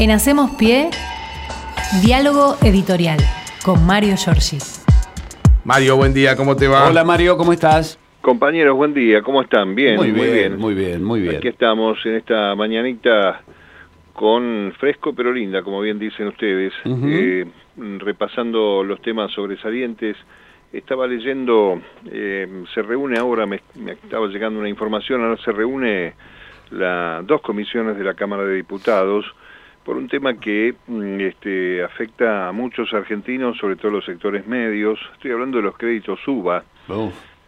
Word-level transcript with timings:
En 0.00 0.12
Hacemos 0.12 0.52
Pie, 0.52 0.90
diálogo 2.04 2.54
editorial 2.62 3.18
con 3.64 3.84
Mario 3.84 4.14
Giorgi. 4.16 4.58
Mario, 5.64 5.96
buen 5.96 6.14
día, 6.14 6.36
¿cómo 6.36 6.54
te 6.54 6.68
va? 6.68 6.88
Hola 6.88 7.02
Mario, 7.02 7.36
¿cómo 7.36 7.52
estás? 7.52 7.98
Compañeros, 8.20 8.76
buen 8.76 8.94
día, 8.94 9.22
¿cómo 9.22 9.42
están? 9.42 9.74
Bien, 9.74 9.96
muy, 9.96 10.12
bien, 10.12 10.56
muy 10.56 10.74
bien, 10.74 11.02
muy 11.02 11.22
bien. 11.22 11.38
Aquí 11.38 11.48
estamos 11.48 11.98
en 12.06 12.14
esta 12.14 12.54
mañanita 12.54 13.42
con 14.12 14.72
fresco 14.78 15.12
pero 15.16 15.32
linda, 15.32 15.64
como 15.64 15.80
bien 15.80 15.98
dicen 15.98 16.28
ustedes, 16.28 16.72
eh, 16.84 17.44
repasando 17.98 18.84
los 18.84 19.02
temas 19.02 19.32
sobresalientes. 19.32 20.16
Estaba 20.72 21.08
leyendo, 21.08 21.80
eh, 22.08 22.46
se 22.72 22.82
reúne 22.82 23.18
ahora, 23.18 23.46
me, 23.46 23.62
me, 23.74 23.92
estaba 23.92 24.28
llegando 24.28 24.60
una 24.60 24.68
información, 24.68 25.24
ahora 25.24 25.42
se 25.44 25.50
reúne 25.50 26.14
las 26.70 27.26
dos 27.26 27.40
comisiones 27.40 27.98
de 27.98 28.04
la 28.04 28.14
Cámara 28.14 28.44
de 28.44 28.54
Diputados 28.54 29.24
por 29.88 29.96
un 29.96 30.06
tema 30.06 30.34
que 30.34 30.74
mm, 30.86 31.20
este, 31.20 31.82
afecta 31.82 32.46
a 32.46 32.52
muchos 32.52 32.92
argentinos, 32.92 33.56
sobre 33.56 33.76
todo 33.76 33.92
los 33.92 34.04
sectores 34.04 34.46
medios. 34.46 35.00
Estoy 35.14 35.30
hablando 35.30 35.56
de 35.56 35.62
los 35.62 35.78
créditos 35.78 36.20
UBA. 36.28 36.62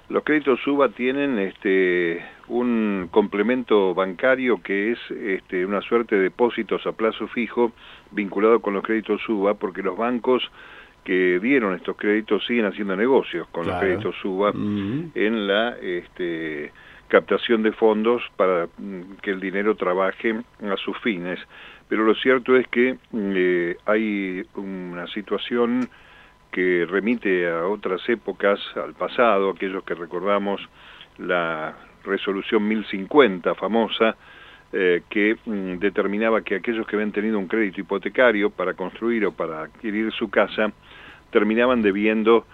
Los 0.08 0.24
créditos 0.24 0.66
UBA 0.66 0.88
tienen 0.88 1.38
este, 1.38 2.24
un 2.48 3.08
complemento 3.10 3.92
bancario 3.92 4.62
que 4.62 4.92
es 4.92 4.98
este, 5.10 5.66
una 5.66 5.82
suerte 5.82 6.16
de 6.16 6.22
depósitos 6.22 6.86
a 6.86 6.92
plazo 6.92 7.28
fijo 7.28 7.72
vinculado 8.10 8.60
con 8.60 8.72
los 8.72 8.84
créditos 8.84 9.20
UBA, 9.28 9.52
porque 9.52 9.82
los 9.82 9.98
bancos 9.98 10.42
que 11.04 11.38
dieron 11.40 11.74
estos 11.74 11.94
créditos 11.98 12.46
siguen 12.46 12.64
haciendo 12.64 12.96
negocios 12.96 13.48
con 13.48 13.66
los 13.66 13.78
créditos 13.78 14.14
UBA 14.24 14.52
en 14.52 15.46
la 15.46 15.76
este, 15.76 16.72
captación 17.08 17.62
de 17.62 17.72
fondos 17.72 18.22
para 18.36 18.66
mm, 18.78 19.16
que 19.20 19.30
el 19.30 19.40
dinero 19.40 19.74
trabaje 19.74 20.40
a 20.62 20.76
sus 20.78 20.96
fines. 21.00 21.38
Pero 21.90 22.04
lo 22.04 22.14
cierto 22.14 22.56
es 22.56 22.68
que 22.68 22.98
eh, 23.12 23.76
hay 23.84 24.46
una 24.54 25.08
situación 25.08 25.88
que 26.52 26.86
remite 26.88 27.50
a 27.50 27.66
otras 27.66 28.08
épocas, 28.08 28.60
al 28.76 28.94
pasado, 28.94 29.50
aquellos 29.50 29.82
que 29.82 29.94
recordamos 29.94 30.60
la 31.18 31.74
resolución 32.04 32.66
1050 32.68 33.56
famosa, 33.56 34.16
eh, 34.72 35.02
que 35.10 35.36
mm, 35.44 35.78
determinaba 35.78 36.42
que 36.42 36.54
aquellos 36.54 36.86
que 36.86 36.94
habían 36.94 37.10
tenido 37.10 37.40
un 37.40 37.48
crédito 37.48 37.80
hipotecario 37.80 38.50
para 38.50 38.74
construir 38.74 39.26
o 39.26 39.32
para 39.32 39.62
adquirir 39.62 40.12
su 40.12 40.30
casa, 40.30 40.70
terminaban 41.32 41.82
debiendo 41.82 42.46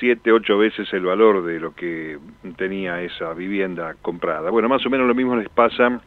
siete, 0.00 0.32
ocho 0.32 0.58
veces 0.58 0.92
el 0.92 1.04
valor 1.04 1.44
de 1.44 1.60
lo 1.60 1.76
que 1.76 2.18
tenía 2.56 3.00
esa 3.02 3.34
vivienda 3.34 3.94
comprada. 4.02 4.50
Bueno, 4.50 4.68
más 4.68 4.84
o 4.84 4.90
menos 4.90 5.06
lo 5.06 5.14
mismo 5.14 5.36
les 5.36 5.48
pasa 5.48 6.00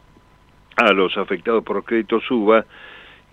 a 0.75 0.91
los 0.93 1.17
afectados 1.17 1.63
por 1.63 1.83
créditos 1.83 2.29
UBA 2.29 2.65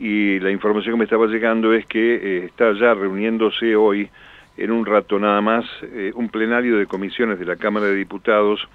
y 0.01 0.41
la 0.41 0.51
información 0.51 0.95
que 0.95 0.99
me 0.99 1.05
estaba 1.05 1.27
llegando 1.27 1.75
es 1.75 1.85
que 1.87 2.15
eh, 2.15 2.45
está 2.47 2.73
ya 2.73 2.95
reuniéndose 2.95 3.77
hoy 3.77 4.09
en 4.57 4.71
un 4.71 4.87
rato 4.87 5.19
nada 5.19 5.41
más 5.43 5.65
eh, 5.83 6.11
un 6.15 6.31
plenario 6.31 6.79
de 6.79 6.87
comisiones 6.87 7.39
de 7.39 7.45
la 7.45 7.57
Cámara 7.57 7.87
de 7.87 7.97
Diputados 7.97 8.67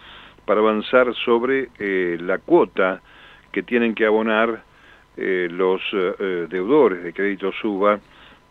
para 0.46 0.60
avanzar 0.60 1.14
sobre 1.26 1.70
eh, 1.80 2.18
la 2.22 2.38
cuota 2.38 3.02
que 3.52 3.64
tienen 3.64 3.96
que 3.96 4.06
abonar 4.06 4.64
los 5.18 5.82
deudores 6.50 7.02
de 7.02 7.14
créditos 7.14 7.56
UBA 7.64 8.02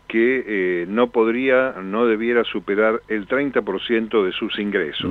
que 0.07 0.83
no 0.89 1.11
podría, 1.11 1.75
no 1.83 2.07
debiera 2.07 2.43
superar 2.43 3.03
el 3.07 3.27
30% 3.27 4.25
de 4.25 4.31
sus 4.31 4.57
ingresos. 4.57 5.05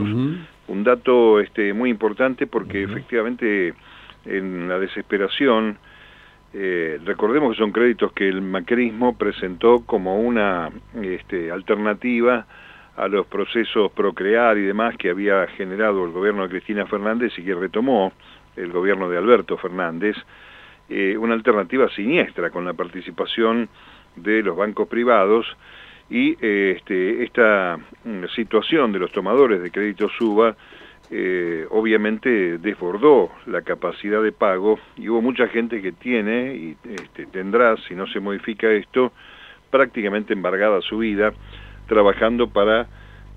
Un 0.67 0.83
dato 0.83 1.39
este, 1.39 1.73
muy 1.73 1.91
importante 1.91 2.49
porque 2.49 2.83
efectivamente 2.83 3.73
en 4.27 4.69
la 4.69 4.79
desesperación, 4.79 5.79
eh, 6.53 7.01
recordemos 7.05 7.53
que 7.53 7.59
son 7.59 7.73
créditos 7.73 8.13
que 8.13 8.29
el 8.29 8.41
macrismo 8.41 9.17
presentó 9.17 9.85
como 9.85 10.21
una 10.21 10.71
este, 11.03 11.51
alternativa 11.51 12.47
a 12.97 13.09
los 13.09 13.27
procesos 13.27 13.91
procrear 13.93 14.57
y 14.57 14.63
demás 14.63 14.97
que 14.97 15.11
había 15.11 15.47
generado 15.49 16.05
el 16.05 16.13
gobierno 16.13 16.45
de 16.45 16.51
Cristina 16.51 16.87
Fernández 16.87 17.33
y 17.39 17.43
que 17.43 17.55
retomó 17.55 18.13
el 18.57 18.71
gobierno 18.71 19.09
de 19.09 19.19
Alberto 19.19 19.57
Fernández, 19.57 20.17
eh, 20.89 21.17
una 21.19 21.35
alternativa 21.35 21.89
siniestra 21.91 22.51
con 22.51 22.65
la 22.65 22.75
participación 22.75 23.69
de 24.17 24.43
los 24.43 24.57
bancos 24.57 24.87
privados 24.87 25.47
y 26.11 26.37
eh, 26.41 26.75
este, 26.77 27.25
esta 27.25 27.79
mm, 28.05 28.27
situación 28.35 28.93
de 28.93 28.99
los 29.01 29.11
tomadores 29.11 29.63
de 29.63 29.71
créditos 29.71 30.13
suba 30.17 30.55
eh, 31.11 31.67
obviamente 31.71 32.59
desbordó 32.59 33.31
la 33.47 33.63
capacidad 33.63 34.23
de 34.23 34.33
pago 34.33 34.79
y 34.97 35.09
hubo 35.09 35.21
mucha 35.21 35.49
gente 35.49 35.83
que 35.83 35.93
tiene 35.93 36.55
y 36.55 36.77
este, 36.89 37.27
tendrá, 37.27 37.77
si 37.89 37.95
no 37.95 38.07
se 38.07 38.21
modifica 38.21 38.71
esto, 38.71 39.13
prácticamente 39.71 40.33
embargada 40.33 40.81
su 40.81 40.99
vida 40.99 41.33
trabajando 41.87 42.49
para 42.49 42.87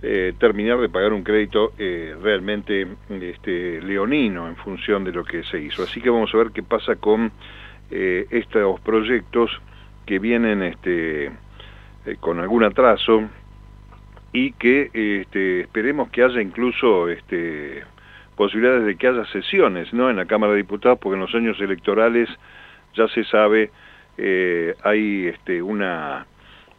eh, 0.01 0.33
terminar 0.39 0.79
de 0.79 0.87
pagar 0.87 1.11
un 1.11 1.23
crédito 1.23 1.73
eh, 1.77 2.15
realmente 2.21 2.87
este, 3.09 3.81
leonino 3.81 4.47
en 4.47 4.55
función 4.55 5.03
de 5.03 5.11
lo 5.11 5.25
que 5.25 5.43
se 5.43 5.59
hizo. 5.59 5.83
Así 5.83 5.99
que 5.99 6.09
vamos 6.09 6.33
a 6.33 6.37
ver 6.37 6.51
qué 6.51 6.63
pasa 6.63 6.95
con 6.95 7.31
estos 7.89 8.81
proyectos 8.81 9.49
que 10.05 10.19
vienen 10.19 10.61
este, 10.61 11.31
con 12.19 12.37
algún 12.41 12.65
atraso, 12.65 13.23
y 14.37 14.51
que 14.51 14.91
este, 14.93 15.61
esperemos 15.61 16.11
que 16.11 16.21
haya 16.21 16.39
incluso 16.39 17.09
este, 17.09 17.83
posibilidades 18.35 18.85
de 18.85 18.95
que 18.95 19.07
haya 19.07 19.25
sesiones 19.31 19.91
¿no? 19.93 20.11
en 20.11 20.15
la 20.15 20.27
Cámara 20.27 20.51
de 20.51 20.59
Diputados, 20.59 20.99
porque 21.01 21.15
en 21.15 21.21
los 21.21 21.33
años 21.33 21.59
electorales 21.59 22.29
ya 22.93 23.07
se 23.07 23.23
sabe, 23.23 23.71
eh, 24.15 24.75
hay 24.83 25.25
este, 25.25 25.59
una, 25.63 26.27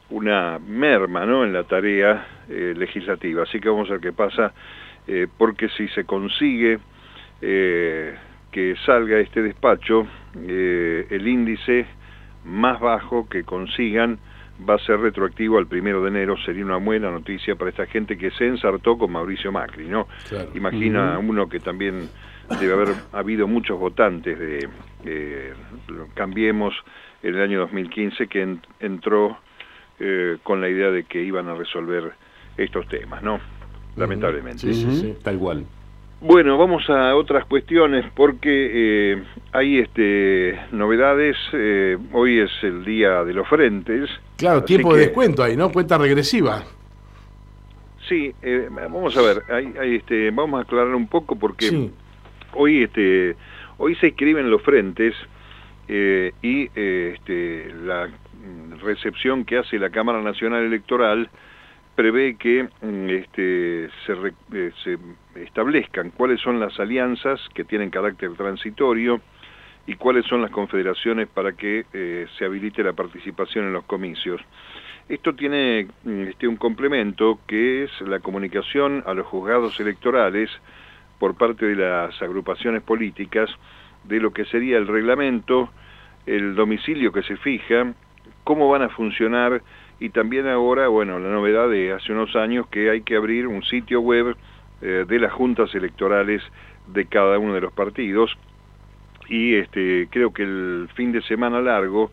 una 0.09 0.61
merma 0.61 1.27
¿no? 1.27 1.45
en 1.45 1.53
la 1.53 1.65
tarea 1.65 2.29
eh, 2.49 2.75
legislativa. 2.77 3.43
Así 3.43 3.59
que 3.59 3.69
vamos 3.69 3.89
a 3.89 3.95
ver 3.95 4.03
qué 4.03 4.13
pasa, 4.13 4.53
eh, 5.09 5.27
porque 5.37 5.69
si 5.71 5.89
se 5.89 6.05
consigue 6.05 6.79
que 7.41 8.75
salga 8.85 9.19
este 9.19 9.43
despacho, 9.43 10.09
el 10.35 11.29
índice 11.29 11.87
más 12.45 12.81
bajo 12.81 13.29
que 13.29 13.45
consigan 13.45 14.19
va 14.69 14.75
a 14.75 14.79
ser 14.79 14.99
retroactivo 15.01 15.59
al 15.59 15.67
primero 15.67 16.03
de 16.03 16.09
enero, 16.09 16.37
sería 16.45 16.65
una 16.65 16.77
buena 16.79 17.11
noticia 17.11 17.55
para 17.55 17.71
esta 17.71 17.87
gente 17.87 18.17
que 18.17 18.31
se 18.33 18.47
ensartó 18.47 18.99
con 18.99 19.13
Mauricio 19.13 19.53
Macri, 19.53 19.89
¿no? 19.89 20.09
Imagina 20.55 21.19
uno 21.19 21.49
que 21.49 21.61
también 21.61 22.09
debe 22.61 22.73
haber 22.73 22.89
habido 23.13 23.47
muchos 23.47 23.79
votantes 23.79 24.39
de 24.39 24.69
eh, 25.05 25.53
Cambiemos 26.15 26.75
en 27.23 27.35
el 27.35 27.43
año 27.43 27.61
2015 27.61 28.27
que 28.27 28.59
entró 28.81 29.39
eh, 30.01 30.39
con 30.43 30.61
la 30.61 30.69
idea 30.69 30.91
de 30.91 31.05
que 31.05 31.23
iban 31.23 31.49
a 31.49 31.55
resolver 31.55 32.13
estos 32.57 32.89
temas, 32.89 33.23
¿no? 33.23 33.41
Lamentablemente. 33.97 34.61
Sí, 34.61 34.75
sí, 34.75 35.01
sí, 35.01 35.17
tal 35.23 35.39
cual. 35.39 35.65
Bueno, 36.21 36.59
vamos 36.59 36.89
a 36.91 37.15
otras 37.15 37.45
cuestiones 37.45 38.05
porque 38.13 39.13
eh, 39.13 39.23
hay 39.53 39.79
este, 39.79 40.59
novedades. 40.73 41.37
Eh, 41.53 41.97
hoy 42.13 42.41
es 42.41 42.51
el 42.63 42.85
día 42.85 43.23
de 43.23 43.33
los 43.33 43.47
frentes. 43.47 44.11
Claro, 44.37 44.65
tiempo 44.65 44.95
de 44.95 45.07
descuento 45.07 45.45
ahí, 45.45 45.57
¿no? 45.57 45.71
Cuenta 45.71 45.97
regresiva. 45.97 46.65
Sí, 48.09 48.35
eh, 48.43 48.69
vamos 48.69 49.17
a 49.17 49.23
ver, 49.23 49.43
hay, 49.49 49.97
este, 49.97 50.31
vamos 50.31 50.59
a 50.59 50.63
aclarar 50.63 50.95
un 50.95 51.07
poco 51.07 51.37
porque 51.37 51.91
hoy, 52.55 52.83
este, 52.83 53.37
hoy 53.77 53.95
se 53.97 54.09
escriben 54.09 54.51
los 54.51 54.63
frentes 54.63 55.15
y 55.89 56.69
este, 56.75 57.73
la 57.85 58.09
recepción 58.83 59.45
que 59.45 59.59
hace 59.59 59.79
la 59.79 59.91
Cámara 59.91 60.21
Nacional 60.23 60.65
Electoral 60.65 61.31
prevé 61.99 62.37
que 62.37 62.63
mm, 62.63 63.11
este, 63.11 63.89
se, 64.07 64.13
eh, 64.53 64.71
se, 64.85 64.99
establezcan 65.43 66.11
cuáles 66.11 66.41
son 66.41 66.61
las 66.61 66.79
alianzas 66.79 67.41
que 67.55 67.65
tienen 67.65 67.91
carácter 67.91 68.35
transitorio 68.35 69.21
y 69.85 69.97
cuáles 69.97 70.25
son 70.27 70.41
las 70.41 70.53
confederaciones 70.53 71.27
para 71.27 71.55
que 71.55 71.87
eh, 71.93 72.29
se 72.39 72.45
habilite 72.45 72.85
la 72.85 72.93
participación 72.93 73.65
en 73.65 73.73
los 73.73 73.83
comicios. 73.83 74.41
Esto 75.09 75.35
tiene 75.35 75.89
mm, 76.05 76.21
este, 76.29 76.47
un 76.47 76.55
complemento 76.55 77.41
que 77.49 77.83
es 77.83 78.01
la 78.03 78.21
comunicación 78.21 79.03
a 79.05 79.13
los 79.13 79.27
juzgados 79.27 79.81
electorales 79.81 80.51
por 81.19 81.35
parte 81.35 81.67
de 81.67 81.75
las 81.75 82.23
agrupaciones 82.23 82.83
políticas 82.83 83.51
de 84.05 84.21
lo 84.21 84.33
que 84.33 84.45
sería 84.45 84.79
el 84.79 84.87
reglamento, 84.87 85.71
el 86.27 86.55
domicilio 86.55 87.11
que 87.11 87.25
se 87.25 87.37
fija, 87.39 87.93
cómo 88.45 88.69
van 88.69 88.83
a 88.83 88.89
funcionar 88.89 89.63
y 90.01 90.11
también 90.11 90.47
ahora, 90.47 90.89
bueno, 90.89 91.19
la 91.19 91.29
novedad 91.29 91.69
de 91.69 91.93
hace 91.93 92.13
unos 92.13 92.37
años 92.37 92.67
que 92.69 92.91
hay 92.91 93.03
que 93.03 93.17
abrir 93.17 93.47
un 93.47 93.63
sitio 93.63 94.01
web 94.01 94.37
eh, 94.81 95.05
de 95.09 95.19
las 95.19 95.33
juntas 95.33 95.75
electorales 95.75 96.43
de 96.87 97.07
cada 97.07 97.39
uno 97.39 97.55
de 97.55 97.61
los 97.61 97.73
partidos 97.73 98.37
y 99.29 99.57
este 99.57 100.09
creo 100.11 100.33
que 100.33 100.45
el 100.45 100.89
fin 100.95 101.13
de 101.13 101.21
semana 101.23 101.61
largo 101.61 102.13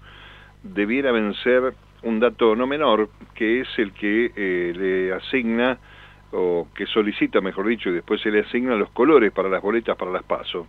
debiera 0.64 1.12
vencer 1.12 1.74
un 2.04 2.20
dato 2.20 2.56
no 2.56 2.68
menor 2.68 3.10
que 3.36 3.62
es 3.62 3.68
el 3.78 3.94
que 3.94 4.32
eh, 4.36 4.74
le 4.76 5.14
asigna 5.14 5.78
o 6.32 6.68
que 6.76 6.86
solicita, 6.88 7.40
mejor 7.40 7.68
dicho, 7.68 7.90
y 7.90 7.94
después 7.94 8.20
se 8.22 8.30
le 8.30 8.42
asigna 8.42 8.76
los 8.76 8.90
colores 8.90 9.32
para 9.32 9.48
las 9.48 9.62
boletas 9.62 9.96
para 9.96 10.12
las 10.12 10.24
PASO. 10.24 10.68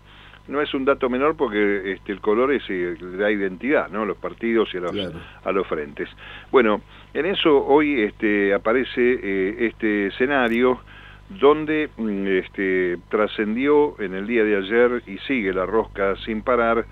No 0.48 0.60
es 0.60 0.72
un 0.74 0.84
dato 0.84 1.08
menor 1.08 1.36
porque 1.36 1.92
este, 1.92 2.12
el 2.12 2.20
color 2.20 2.52
es 2.52 2.62
eh, 2.68 2.96
da 3.18 3.30
identidad, 3.30 3.88
¿no? 3.90 4.04
Los 4.04 4.16
partidos 4.16 4.72
y 4.74 4.78
a 4.78 4.80
los, 4.80 5.14
a 5.44 5.52
los 5.52 5.66
frentes. 5.66 6.08
Bueno, 6.50 6.82
en 7.14 7.26
eso 7.26 7.64
hoy 7.64 8.00
este, 8.02 8.54
aparece 8.54 9.00
eh, 9.00 9.56
este 9.66 10.08
escenario 10.08 10.80
donde 11.28 11.90
mm, 11.96 12.26
este, 12.26 12.98
trascendió 13.08 14.00
en 14.00 14.14
el 14.14 14.26
día 14.26 14.44
de 14.44 14.56
ayer 14.56 15.02
y 15.06 15.18
sigue 15.26 15.52
la 15.52 15.66
rosca 15.66 16.14
sin 16.24 16.42
parar, 16.42 16.86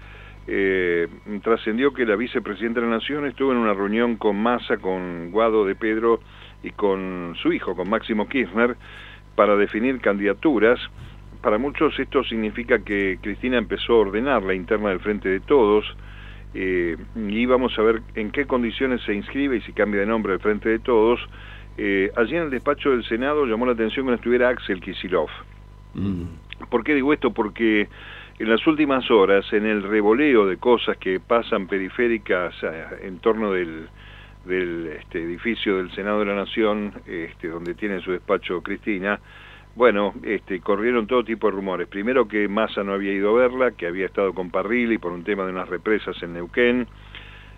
eh, 0.47 1.09
trascendió 1.43 1.93
que 1.95 2.05
la 2.05 2.17
vicepresidenta 2.17 2.81
de 2.81 2.87
la 2.87 2.95
Nación 2.95 3.27
estuvo 3.27 3.53
en 3.53 3.59
una 3.59 3.73
reunión 3.73 4.17
con 4.17 4.37
Massa, 4.37 4.79
con 4.79 5.31
Guado 5.31 5.65
de 5.65 5.75
Pedro 5.75 6.21
y 6.63 6.71
con 6.71 7.35
su 7.41 7.53
hijo, 7.53 7.77
con 7.77 7.89
Máximo 7.89 8.29
Kirchner, 8.29 8.77
para 9.37 9.57
definir 9.57 10.01
candidaturas. 10.01 10.81
Para 11.45 11.59
muchos 11.59 12.01
esto 12.01 12.25
significa 12.25 12.79
que 12.79 13.19
Cristina 13.21 13.59
empezó 13.59 13.93
a 13.93 13.99
ordenar 13.99 14.43
la 14.45 14.55
interna 14.55 14.89
del 14.89 15.01
Frente 15.01 15.29
de 15.29 15.41
Todos, 15.41 15.85
eh, 16.55 16.97
y 17.15 17.45
vamos 17.45 17.79
a 17.79 17.83
ver 17.83 18.01
en 18.15 18.31
qué 18.31 18.47
condiciones 18.47 19.03
se 19.03 19.13
inscribe 19.13 19.59
y 19.59 19.61
si 19.61 19.75
cambia 19.75 20.01
de 20.01 20.07
nombre 20.07 20.33
el 20.33 20.41
Frente 20.41 20.71
de 20.71 20.79
Todos, 20.79 21.21
eh, 21.77 22.11
allí 22.17 22.35
en 22.37 22.45
el 22.45 22.51
despacho 22.51 22.93
del 22.93 23.05
Senado 23.05 23.45
llamó 23.45 23.67
la 23.67 23.73
atención 23.73 24.07
que 24.07 24.13
no 24.13 24.17
estuviera 24.17 24.49
Axel 24.49 24.81
Kisilov. 24.81 25.29
Mm. 25.93 26.23
¿Por 26.71 26.83
qué 26.83 26.95
digo 26.95 27.13
esto? 27.13 27.35
Porque 27.35 27.89
en 28.39 28.49
las 28.49 28.67
últimas 28.67 29.11
horas, 29.11 29.45
en 29.53 29.67
el 29.67 29.83
revoleo 29.83 30.47
de 30.47 30.57
cosas 30.57 30.97
que 30.97 31.21
pasan 31.21 31.67
periféricas 31.67 32.55
eh, 32.63 32.85
en 33.03 33.19
torno 33.19 33.53
del, 33.53 33.91
este, 34.99 35.23
edificio 35.23 35.77
del 35.77 35.91
Senado 35.91 36.21
de 36.21 36.25
la 36.25 36.37
Nación, 36.37 36.95
este, 37.05 37.49
donde 37.49 37.75
tiene 37.75 38.01
su 38.01 38.13
despacho 38.13 38.63
Cristina, 38.63 39.21
bueno, 39.77 40.15
este, 40.23 40.61
corrieron 40.61 41.07
todo 41.07 41.25
tipo 41.25 41.49
de 41.49 41.53
rumores. 41.53 41.89
Primero 41.89 42.29
que 42.29 42.49
Massa 42.49 42.85
no 42.85 42.93
había 42.93 43.13
ido 43.13 43.31
a 43.31 43.41
verla, 43.41 43.71
que 43.73 43.87
había 43.87 44.07
estado 44.07 44.33
con 44.33 44.51
Parrilli 44.51 44.99
por 44.99 45.13
un 45.13 45.25
tema 45.25 45.45
de 45.45 45.53
unas 45.53 45.69
represas 45.69 46.21
en 46.23 46.35
Neuquén, 46.35 46.87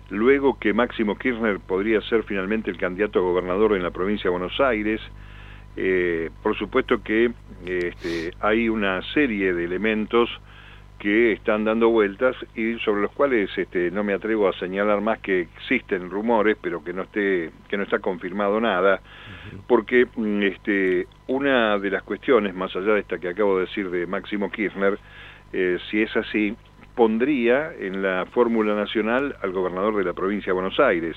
luego 0.09 0.57
que 0.59 0.73
Máximo 0.73 1.15
Kirchner 1.15 1.59
podría 1.59 2.01
ser 2.01 2.23
finalmente 2.23 2.71
el 2.71 2.77
candidato 2.77 3.19
a 3.19 3.21
gobernador 3.21 3.75
en 3.75 3.83
la 3.83 3.91
provincia 3.91 4.25
de 4.25 4.37
Buenos 4.37 4.59
Aires. 4.59 5.01
Eh, 5.75 6.31
por 6.41 6.57
supuesto 6.57 7.03
que 7.03 7.31
este, 7.65 8.31
hay 8.39 8.67
una 8.67 9.01
serie 9.13 9.53
de 9.53 9.65
elementos 9.65 10.29
que 10.99 11.33
están 11.33 11.63
dando 11.63 11.89
vueltas 11.89 12.35
y 12.55 12.77
sobre 12.79 13.01
los 13.01 13.11
cuales 13.11 13.49
este, 13.57 13.91
no 13.91 14.03
me 14.03 14.13
atrevo 14.13 14.47
a 14.47 14.53
señalar 14.53 15.01
más 15.01 15.19
que 15.19 15.41
existen 15.41 16.09
rumores, 16.09 16.57
pero 16.61 16.83
que 16.83 16.93
no 16.93 17.03
esté 17.03 17.51
que 17.69 17.77
no 17.77 17.83
está 17.83 17.99
confirmado 17.99 18.59
nada, 18.59 19.01
porque 19.67 20.07
mm, 20.15 20.41
este, 20.43 21.07
una 21.27 21.77
de 21.77 21.91
las 21.91 22.03
cuestiones, 22.03 22.55
más 22.55 22.75
allá 22.75 22.93
de 22.93 23.01
esta 23.01 23.19
que 23.19 23.29
acabo 23.29 23.59
de 23.59 23.65
decir 23.65 23.89
de 23.91 24.07
Máximo 24.07 24.49
Kirchner, 24.51 24.97
eh, 25.53 25.77
si 25.89 26.01
es 26.01 26.15
así, 26.17 26.55
pondría 26.95 27.73
en 27.79 28.01
la 28.01 28.25
fórmula 28.31 28.75
nacional 28.75 29.35
al 29.41 29.51
gobernador 29.51 29.95
de 29.95 30.03
la 30.03 30.13
provincia 30.13 30.47
de 30.47 30.53
Buenos 30.53 30.79
Aires. 30.79 31.15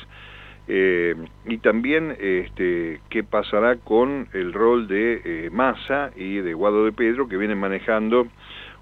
Eh, 0.69 1.17
y 1.47 1.59
también 1.59 2.17
este, 2.21 3.01
qué 3.09 3.25
pasará 3.25 3.77
con 3.77 4.29
el 4.35 4.53
rol 4.53 4.87
de 4.87 5.21
eh, 5.25 5.51
Massa 5.51 6.11
y 6.15 6.37
de 6.37 6.55
Guado 6.55 6.85
de 6.85 6.93
Pedro, 6.93 7.29
que 7.29 7.37
vienen 7.37 7.59
manejando 7.59 8.29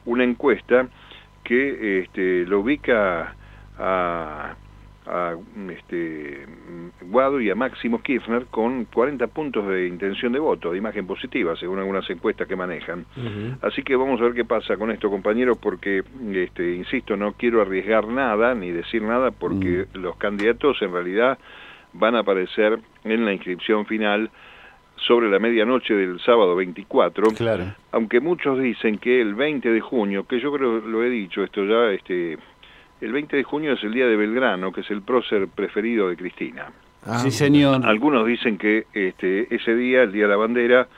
una 0.05 0.25
encuesta 0.25 0.89
que 1.45 2.01
este, 2.01 2.45
lo 2.47 2.61
ubica 2.61 3.35
a 3.79 4.57
a 5.09 5.35
este, 5.71 6.47
Guado 7.01 7.41
y 7.41 7.49
a 7.51 7.55
Máximo 7.55 8.03
Kirchner 8.03 8.47
con 8.47 8.85
40 8.85 9.27
puntos 9.29 9.67
de 9.67 9.87
intención 9.87 10.33
de 10.33 10.39
voto, 10.39 10.73
de 10.73 10.79
imagen 10.79 11.07
positiva, 11.07 11.57
según 11.57 11.79
algunas 11.79 12.09
encuestas 12.11 12.47
que 12.47 12.57
manejan. 12.57 13.07
Así 13.63 13.83
que 13.83 13.97
vamos 13.97 14.21
a 14.21 14.25
ver 14.25 14.35
qué 14.35 14.45
pasa 14.45 14.77
con 14.77 14.91
esto, 14.91 15.09
compañeros, 15.09 15.57
porque, 15.59 16.05
este, 16.33 16.75
insisto, 16.75 17.17
no 17.17 17.33
quiero 17.33 17.63
arriesgar 17.63 18.07
nada 18.07 18.55
ni 18.55 18.71
decir 18.71 19.03
nada, 19.03 19.31
porque 19.31 19.87
mm. 19.95 19.99
los 19.99 20.17
candidatos 20.17 20.81
en 20.83 20.93
realidad 20.93 21.39
van 21.95 22.15
a 22.15 22.21
aparecer 22.21 22.79
en 23.05 23.25
la 23.25 23.33
inscripción 23.33 23.87
final 23.87 24.31
sobre 25.07 25.31
la 25.31 25.39
medianoche 25.39 25.95
del 25.95 26.21
sábado 26.21 26.57
24, 26.57 27.29
claro. 27.33 27.65
aunque 27.93 28.21
muchos 28.21 28.61
dicen 28.61 28.99
que 28.99 29.21
el 29.21 29.35
20 29.35 29.71
de 29.71 29.81
junio, 29.81 30.27
que 30.27 30.41
yo 30.41 30.53
creo 30.53 30.81
lo 30.81 31.05
he 31.05 31.11
dicho 31.11 31.43
esto 31.43 31.65
ya 31.65 31.91
este, 31.93 32.39
el 33.01 33.13
20 33.13 33.37
de 33.37 33.43
junio 33.45 33.73
es 33.75 33.85
el 33.85 33.93
día 33.93 34.07
de 34.07 34.17
Belgrano, 34.17 34.73
que 34.73 34.81
es 34.81 34.91
el 34.91 35.03
prócer 35.03 35.49
preferido 35.49 36.09
de 36.09 36.17
Cristina. 36.17 36.67
Ah, 37.07 37.19
sí, 37.19 37.31
señor. 37.31 37.81
Algunos 37.85 38.27
dicen 38.27 38.59
que 38.59 38.87
este, 38.93 39.55
ese 39.55 39.75
día, 39.75 40.03
el 40.03 40.13
día 40.13 40.25
de 40.25 40.29
la 40.29 40.37
bandera, 40.37 40.89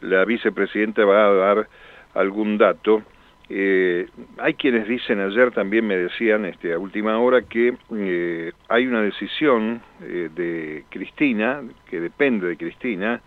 la 0.00 0.24
vicepresidenta 0.24 1.04
va 1.04 1.26
a 1.26 1.32
dar 1.32 1.68
algún 2.14 2.58
dato. 2.58 3.02
Eh, 3.52 4.06
hay 4.38 4.54
quienes 4.54 4.86
dicen, 4.86 5.18
ayer 5.18 5.50
también 5.50 5.84
me 5.84 5.96
decían 5.96 6.44
este, 6.44 6.72
a 6.72 6.78
última 6.78 7.18
hora, 7.18 7.42
que 7.42 7.76
eh, 7.96 8.52
hay 8.68 8.86
una 8.86 9.02
decisión 9.02 9.82
eh, 10.02 10.30
de 10.32 10.84
Cristina, 10.88 11.60
que 11.88 12.00
depende 12.00 12.46
de 12.46 12.56
Cristina, 12.56 13.20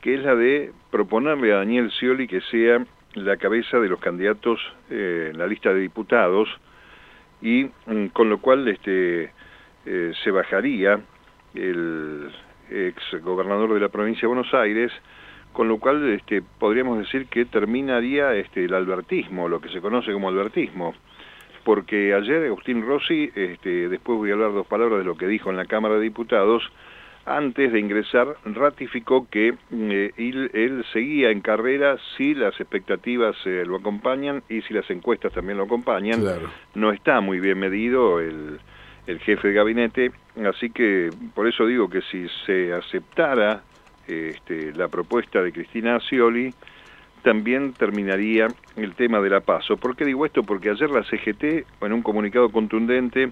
que 0.00 0.14
es 0.14 0.22
la 0.22 0.34
de 0.34 0.72
proponerle 0.90 1.52
a 1.52 1.56
Daniel 1.56 1.90
Scioli 1.90 2.26
que 2.26 2.40
sea 2.40 2.82
la 3.12 3.36
cabeza 3.36 3.78
de 3.78 3.88
los 3.90 4.00
candidatos 4.00 4.58
en 4.88 5.36
la 5.36 5.46
lista 5.46 5.74
de 5.74 5.80
diputados, 5.80 6.48
y 7.42 7.64
mm, 7.64 8.06
con 8.14 8.30
lo 8.30 8.38
cual 8.38 8.66
este, 8.68 9.32
se 9.84 10.30
bajaría 10.30 10.98
el 11.54 12.30
ex 12.70 13.02
gobernador 13.22 13.74
de 13.74 13.80
la 13.80 13.88
provincia 13.90 14.22
de 14.22 14.28
Buenos 14.28 14.54
Aires, 14.54 14.92
con 15.58 15.66
lo 15.66 15.78
cual 15.80 16.08
este, 16.10 16.40
podríamos 16.40 17.00
decir 17.00 17.26
que 17.26 17.44
terminaría 17.44 18.32
este, 18.36 18.64
el 18.64 18.74
albertismo, 18.74 19.48
lo 19.48 19.60
que 19.60 19.68
se 19.70 19.80
conoce 19.80 20.12
como 20.12 20.28
albertismo, 20.28 20.94
porque 21.64 22.14
ayer 22.14 22.46
Agustín 22.46 22.86
Rossi, 22.86 23.32
este, 23.34 23.88
después 23.88 24.18
voy 24.18 24.30
a 24.30 24.34
hablar 24.34 24.52
dos 24.52 24.68
palabras 24.68 25.00
de 25.00 25.04
lo 25.04 25.16
que 25.16 25.26
dijo 25.26 25.50
en 25.50 25.56
la 25.56 25.64
Cámara 25.64 25.96
de 25.96 26.02
Diputados, 26.02 26.62
antes 27.26 27.72
de 27.72 27.80
ingresar 27.80 28.36
ratificó 28.44 29.26
que 29.28 29.54
eh, 29.72 30.12
él, 30.16 30.84
seguía 30.92 31.32
en 31.32 31.40
carrera 31.40 31.96
si 32.16 32.36
las 32.36 32.54
expectativas 32.60 33.34
eh, 33.44 33.64
lo 33.66 33.78
acompañan 33.78 34.44
y 34.48 34.62
si 34.62 34.72
las 34.74 34.88
encuestas 34.90 35.32
también 35.32 35.58
lo 35.58 35.64
acompañan. 35.64 36.22
No 36.76 36.92
está 36.92 37.20
muy 37.20 37.40
bien 37.40 37.58
medido 37.58 38.20
el, 38.20 38.60
el, 39.08 39.18
jefe 39.18 39.48
de 39.48 39.54
gabinete, 39.54 40.12
así 40.48 40.70
que 40.70 41.10
por 41.34 41.48
eso 41.48 41.66
digo 41.66 41.90
que 41.90 42.02
si 42.02 42.28
se 42.46 42.72
aceptara 42.72 43.64
este, 44.08 44.72
la 44.74 44.88
propuesta 44.88 45.42
de 45.42 45.52
Cristina 45.52 46.00
Scioli, 46.00 46.52
también 47.22 47.72
terminaría 47.72 48.48
el 48.76 48.94
tema 48.94 49.20
de 49.20 49.30
la 49.30 49.40
paso. 49.40 49.76
¿Por 49.76 49.96
qué 49.96 50.04
digo 50.04 50.24
esto? 50.24 50.42
Porque 50.42 50.70
ayer 50.70 50.90
la 50.90 51.04
CGT, 51.04 51.66
en 51.82 51.92
un 51.92 52.02
comunicado 52.02 52.48
contundente, 52.50 53.30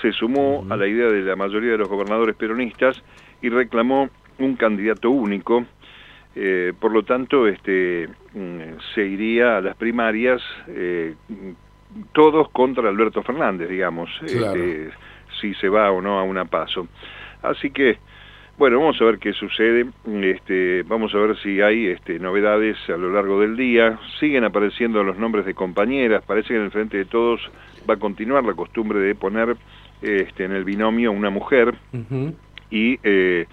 se 0.00 0.12
sumó 0.12 0.66
a 0.70 0.76
la 0.76 0.86
idea 0.86 1.08
de 1.08 1.22
la 1.22 1.36
mayoría 1.36 1.72
de 1.72 1.78
los 1.78 1.88
gobernadores 1.88 2.36
peronistas 2.36 3.02
y 3.42 3.48
reclamó 3.48 4.08
un 4.38 4.56
candidato 4.56 5.10
único. 5.10 5.64
Eh, 6.36 6.72
por 6.78 6.92
lo 6.92 7.04
tanto, 7.04 7.46
este, 7.46 8.08
mm, 8.34 8.78
se 8.94 9.06
iría 9.06 9.58
a 9.58 9.60
las 9.60 9.76
primarias 9.76 10.42
eh, 10.68 11.14
todos 12.12 12.50
contra 12.50 12.88
Alberto 12.88 13.22
Fernández, 13.22 13.68
digamos, 13.68 14.10
este, 14.22 14.90
si 15.40 15.54
se 15.54 15.68
va 15.68 15.90
o 15.92 16.00
no 16.00 16.18
a 16.18 16.24
una 16.24 16.44
paso. 16.44 16.88
Así 17.42 17.70
que, 17.70 17.98
bueno, 18.56 18.78
vamos 18.78 19.00
a 19.00 19.04
ver 19.04 19.18
qué 19.18 19.32
sucede, 19.32 19.86
este, 20.22 20.84
vamos 20.84 21.14
a 21.14 21.18
ver 21.18 21.36
si 21.38 21.60
hay 21.60 21.86
este, 21.86 22.18
novedades 22.18 22.76
a 22.88 22.96
lo 22.96 23.12
largo 23.12 23.40
del 23.40 23.56
día. 23.56 23.98
Siguen 24.20 24.44
apareciendo 24.44 25.02
los 25.02 25.18
nombres 25.18 25.44
de 25.44 25.54
compañeras, 25.54 26.22
parece 26.24 26.48
que 26.48 26.56
en 26.56 26.62
el 26.62 26.70
frente 26.70 26.96
de 26.98 27.04
todos 27.04 27.40
va 27.88 27.94
a 27.94 27.98
continuar 27.98 28.44
la 28.44 28.54
costumbre 28.54 29.00
de 29.00 29.14
poner 29.14 29.56
este, 30.02 30.44
en 30.44 30.52
el 30.52 30.64
binomio 30.64 31.10
una 31.10 31.30
mujer. 31.30 31.74
Y 32.70 32.98
eh, 33.02 33.46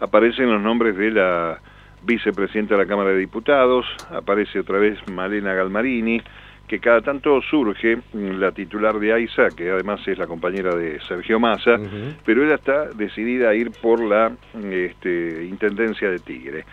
aparecen 0.00 0.50
los 0.50 0.60
nombres 0.60 0.96
de 0.96 1.10
la 1.12 1.60
vicepresidenta 2.02 2.74
de 2.74 2.82
la 2.82 2.88
Cámara 2.88 3.10
de 3.10 3.18
Diputados, 3.18 3.86
aparece 4.10 4.60
otra 4.60 4.78
vez 4.78 4.98
Malena 5.08 5.54
Galmarini, 5.54 6.20
que 6.68 6.78
cada 6.78 7.00
tanto 7.00 7.40
surge 7.42 7.98
la 8.12 8.52
titular 8.52 8.98
de 8.98 9.12
AISA, 9.12 9.48
que 9.56 9.70
además 9.70 10.06
es 10.06 10.18
la 10.18 10.26
compañera 10.26 10.76
de 10.76 11.00
Sergio 11.00 11.40
Massa, 11.40 11.80
pero 12.24 12.44
ella 12.44 12.56
está 12.56 12.90
decidida 12.90 13.50
a 13.50 13.54
ir 13.54 13.70
por 13.70 14.00
la 14.00 14.32
este, 14.70 15.46
Intendencia 15.46 16.10
de 16.10 16.18
Tigre. 16.18 16.64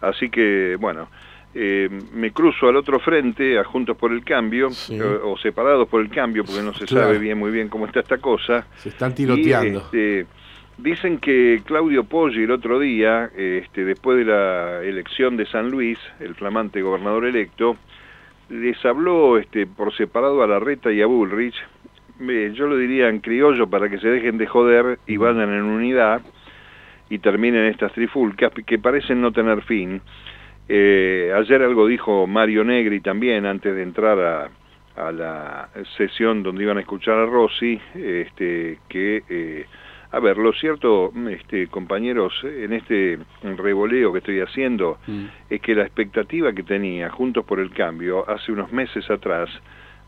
Así 0.00 0.28
que, 0.28 0.76
bueno, 0.78 1.08
eh, 1.54 1.88
me 2.12 2.32
cruzo 2.32 2.68
al 2.68 2.76
otro 2.76 2.98
frente, 2.98 3.58
a 3.58 3.64
Juntos 3.64 3.96
por 3.96 4.12
el 4.12 4.24
Cambio, 4.24 4.68
o, 5.24 5.38
separados 5.38 5.88
por 5.88 6.00
el 6.00 6.10
cambio, 6.10 6.44
porque 6.44 6.62
no 6.62 6.74
se 6.74 6.86
sabe 6.86 7.18
bien 7.18 7.38
muy 7.38 7.52
bien 7.52 7.68
cómo 7.68 7.86
está 7.86 8.00
esta 8.00 8.18
cosa. 8.18 8.66
Se 8.76 8.88
están 8.88 9.14
tiroteando. 9.14 9.78
este, 9.78 10.26
dicen 10.78 11.18
que 11.18 11.62
Claudio 11.64 12.04
Poggi 12.04 12.42
el 12.42 12.50
otro 12.50 12.80
día, 12.80 13.30
este, 13.36 13.84
después 13.84 14.18
de 14.18 14.24
la 14.24 14.82
elección 14.82 15.36
de 15.36 15.46
San 15.46 15.70
Luis, 15.70 15.98
el 16.18 16.34
flamante 16.34 16.82
gobernador 16.82 17.24
electo, 17.24 17.76
les 18.54 18.82
habló 18.84 19.36
este, 19.36 19.66
por 19.66 19.92
separado 19.94 20.42
a 20.42 20.46
Larreta 20.46 20.92
y 20.92 21.02
a 21.02 21.06
Bullrich, 21.06 21.56
yo 22.52 22.66
lo 22.68 22.76
diría 22.76 23.08
en 23.08 23.18
criollo 23.18 23.68
para 23.68 23.88
que 23.88 23.98
se 23.98 24.08
dejen 24.08 24.38
de 24.38 24.46
joder 24.46 25.00
y 25.06 25.16
vayan 25.16 25.52
en 25.52 25.64
unidad 25.64 26.22
y 27.10 27.18
terminen 27.18 27.66
estas 27.66 27.92
trifulcas 27.92 28.52
que 28.64 28.78
parecen 28.78 29.20
no 29.20 29.32
tener 29.32 29.62
fin. 29.62 30.00
Eh, 30.68 31.32
ayer 31.36 31.62
algo 31.62 31.86
dijo 31.88 32.26
Mario 32.28 32.64
Negri 32.64 33.00
también 33.00 33.44
antes 33.44 33.74
de 33.74 33.82
entrar 33.82 34.18
a, 34.20 34.50
la 35.10 35.68
sesión 35.96 36.44
donde 36.44 36.62
iban 36.62 36.76
a 36.76 36.80
escuchar 36.80 37.18
a 37.18 37.26
Rossi, 37.26 37.80
este, 37.96 38.78
que, 38.88 39.24
eh, 39.28 39.66
a 40.14 40.20
ver, 40.20 40.38
lo 40.38 40.52
cierto, 40.52 41.12
este, 41.28 41.66
compañeros, 41.66 42.32
en 42.44 42.72
este 42.72 43.18
revoleo 43.42 44.12
que 44.12 44.18
estoy 44.18 44.40
haciendo, 44.40 44.98
mm. 45.06 45.24
es 45.50 45.60
que 45.60 45.74
la 45.74 45.82
expectativa 45.82 46.52
que 46.52 46.62
tenía 46.62 47.10
Juntos 47.10 47.44
por 47.44 47.58
el 47.58 47.70
Cambio 47.72 48.28
hace 48.28 48.52
unos 48.52 48.72
meses 48.72 49.10
atrás 49.10 49.50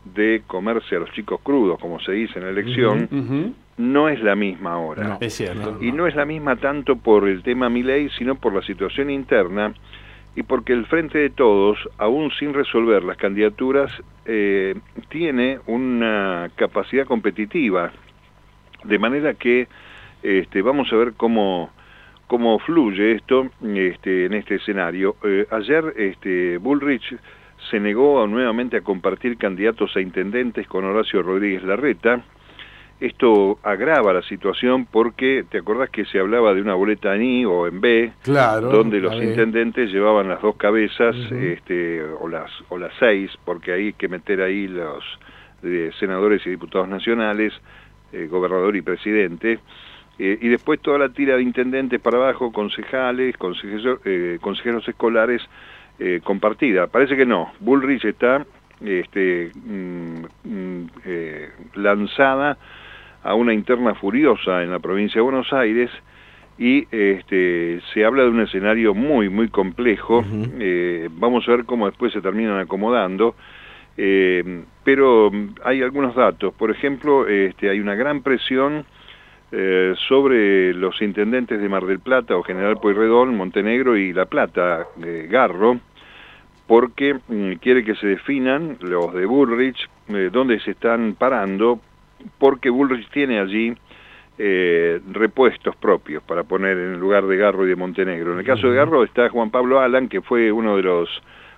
de 0.05 0.43
comerse 0.47 0.95
a 0.95 0.99
los 0.99 1.11
chicos 1.11 1.41
crudos, 1.43 1.77
como 1.79 1.99
se 1.99 2.13
dice 2.13 2.39
en 2.39 2.45
la 2.45 2.51
elección, 2.51 3.55
no 3.75 4.07
es 4.07 4.21
la 4.23 4.35
misma 4.35 4.73
ahora. 4.75 5.17
es 5.19 5.33
cierto. 5.33 5.77
Y 5.81 5.91
no 5.91 6.07
es 6.07 6.15
la 6.15 6.23
misma 6.23 6.55
tanto 6.55 6.95
por 6.95 7.27
el 7.27 7.43
tema 7.43 7.69
Milei, 7.69 8.09
sino 8.17 8.35
por 8.35 8.53
la 8.53 8.61
situación 8.61 9.09
interna 9.09 9.73
y 10.37 10.43
porque 10.43 10.71
el 10.71 10.85
Frente 10.85 11.17
de 11.17 11.31
Todos, 11.31 11.77
aún 11.97 12.31
sin 12.39 12.53
resolver 12.53 13.03
las 13.03 13.17
candidaturas, 13.17 13.91
eh, 14.25 14.75
tiene 15.09 15.59
una 15.65 16.49
capacidad 16.55 17.05
competitiva, 17.05 17.91
de 18.85 18.99
manera 18.99 19.33
que 19.33 19.67
este, 20.27 20.61
vamos 20.61 20.91
a 20.91 20.95
ver 20.97 21.13
cómo, 21.15 21.69
cómo 22.27 22.59
fluye 22.59 23.13
esto 23.13 23.49
este, 23.63 24.25
en 24.25 24.33
este 24.33 24.55
escenario. 24.55 25.15
Eh, 25.23 25.47
ayer 25.51 25.93
este, 25.95 26.57
Bullrich 26.57 27.17
se 27.69 27.79
negó 27.79 28.27
nuevamente 28.27 28.77
a 28.77 28.81
compartir 28.81 29.37
candidatos 29.37 29.95
a 29.95 30.01
intendentes 30.01 30.67
con 30.67 30.85
Horacio 30.85 31.21
Rodríguez 31.21 31.63
Larreta, 31.63 32.23
esto 32.99 33.59
agrava 33.61 34.11
la 34.11 34.23
situación 34.23 34.87
porque, 34.87 35.45
¿te 35.49 35.59
acordás 35.59 35.91
que 35.91 36.05
se 36.05 36.19
hablaba 36.19 36.55
de 36.55 36.61
una 36.61 36.73
boleta 36.73 37.15
en 37.15 37.21
I 37.21 37.45
o 37.45 37.67
en 37.67 37.79
B? 37.79 38.11
Claro. 38.23 38.69
Donde 38.69 38.99
los 38.99 39.13
intendentes 39.21 39.91
llevaban 39.91 40.27
las 40.27 40.41
dos 40.41 40.55
cabezas, 40.55 41.15
este, 41.31 42.01
o, 42.01 42.27
las, 42.27 42.49
o 42.69 42.77
las 42.79 42.91
seis, 42.97 43.31
porque 43.45 43.71
hay 43.71 43.93
que 43.93 44.07
meter 44.07 44.41
ahí 44.41 44.67
los 44.67 45.03
senadores 45.99 46.45
y 46.47 46.49
diputados 46.49 46.87
nacionales, 46.87 47.53
eh, 48.13 48.27
gobernador 48.27 48.75
y 48.75 48.81
presidente. 48.81 49.59
Eh, 50.19 50.37
y 50.41 50.47
después 50.47 50.79
toda 50.81 50.97
la 50.97 51.09
tira 51.09 51.35
de 51.35 51.43
intendentes 51.43 51.99
para 51.99 52.17
abajo, 52.17 52.51
concejales, 52.51 53.37
consejeros, 53.37 53.99
eh, 54.05 54.37
consejeros 54.41 54.87
escolares, 54.87 55.41
compartida. 56.23 56.85
Parece 56.85 57.17
que 57.17 57.25
no. 57.25 57.51
Bullrich 57.59 58.05
está 58.05 58.45
este, 58.85 59.49
mm, 59.55 60.25
mm, 60.43 60.87
lanzada 61.73 62.55
a 63.23 63.33
una 63.33 63.51
interna 63.51 63.95
furiosa 63.95 64.61
en 64.61 64.69
la 64.69 64.77
provincia 64.77 65.15
de 65.15 65.23
Buenos 65.23 65.51
Aires 65.53 65.89
y 66.57 66.87
este, 66.91 67.81
se 67.93 68.03
habla 68.03 68.23
de 68.23 68.29
un 68.29 68.41
escenario 68.41 68.93
muy, 68.93 69.29
muy 69.29 69.47
complejo. 69.49 70.25
Eh, 70.59 71.07
vamos 71.11 71.47
a 71.47 71.51
ver 71.51 71.65
cómo 71.65 71.85
después 71.85 72.11
se 72.13 72.21
terminan 72.21 72.59
acomodando. 72.59 73.35
Eh, 73.95 74.63
pero 74.83 75.31
hay 75.63 75.81
algunos 75.81 76.15
datos. 76.15 76.53
Por 76.53 76.71
ejemplo, 76.71 77.27
este, 77.27 77.69
hay 77.69 77.79
una 77.79 77.95
gran 77.95 78.21
presión 78.21 78.85
eh, 79.51 79.93
sobre 80.07 80.73
los 80.73 81.01
intendentes 81.01 81.61
de 81.61 81.69
Mar 81.69 81.85
del 81.85 81.99
Plata 81.99 82.35
o 82.35 82.43
General 82.43 82.77
Pueyrredón, 82.77 83.35
Montenegro 83.35 83.95
y 83.97 84.13
La 84.13 84.25
Plata, 84.25 84.87
Garro, 85.29 85.79
porque 86.67 87.15
mm, 87.27 87.53
quiere 87.61 87.83
que 87.83 87.95
se 87.95 88.07
definan 88.07 88.77
los 88.81 89.13
de 89.13 89.25
Bullrich, 89.25 89.89
dónde 90.31 90.59
se 90.59 90.71
están 90.71 91.15
parando 91.17 91.79
porque 92.37 92.69
Bullrich 92.69 93.09
tiene 93.09 93.39
allí 93.39 93.73
eh, 94.37 94.99
repuestos 95.11 95.75
propios 95.75 96.23
para 96.23 96.43
poner 96.43 96.77
en 96.77 96.93
el 96.93 96.99
lugar 96.99 97.25
de 97.25 97.37
Garro 97.37 97.65
y 97.65 97.69
de 97.69 97.75
Montenegro. 97.75 98.33
En 98.33 98.39
el 98.39 98.45
caso 98.45 98.69
de 98.69 98.75
Garro 98.75 99.03
está 99.03 99.29
Juan 99.29 99.49
Pablo 99.49 99.79
Alan, 99.79 100.07
que 100.07 100.21
fue 100.21 100.51
uno 100.51 100.77
de 100.77 100.83
los 100.83 101.09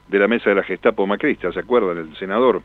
de 0.07 0.17
la 0.17 0.27
mesa 0.27 0.49
de 0.49 0.55
la 0.55 0.63
Gestapo 0.63 1.05
macrista, 1.05 1.51
¿se 1.51 1.59
acuerdan? 1.59 1.97
El 1.97 2.15
senador. 2.15 2.63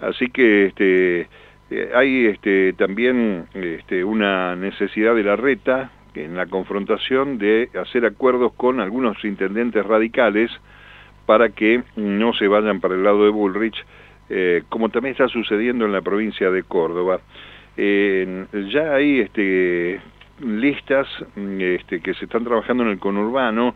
Así 0.00 0.28
que 0.28 0.66
este, 0.66 1.28
eh, 1.70 1.90
hay 1.94 2.26
este, 2.26 2.72
también 2.74 3.46
este, 3.54 4.04
una 4.04 4.56
necesidad 4.56 5.14
de 5.14 5.22
la 5.22 5.36
reta 5.36 5.90
en 6.14 6.36
la 6.36 6.46
confrontación 6.46 7.38
de 7.38 7.68
hacer 7.80 8.04
acuerdos 8.04 8.52
con 8.54 8.80
algunos 8.80 9.22
intendentes 9.24 9.84
radicales 9.86 10.50
para 11.26 11.50
que 11.50 11.82
no 11.96 12.32
se 12.32 12.48
vayan 12.48 12.80
para 12.80 12.94
el 12.94 13.04
lado 13.04 13.24
de 13.24 13.30
Bullrich 13.30 13.84
eh, 14.30 14.62
como 14.68 14.88
también 14.88 15.12
está 15.12 15.28
sucediendo 15.28 15.84
en 15.84 15.92
la 15.92 16.02
provincia 16.02 16.50
de 16.50 16.62
Córdoba. 16.62 17.20
ya 17.76 18.94
hay 18.94 19.20
este, 19.20 20.00
listas 20.40 21.06
este, 21.36 22.00
que 22.00 22.14
se 22.14 22.24
están 22.24 22.44
trabajando 22.44 22.82
en 22.82 22.90
el 22.90 22.98
conurbano 22.98 23.74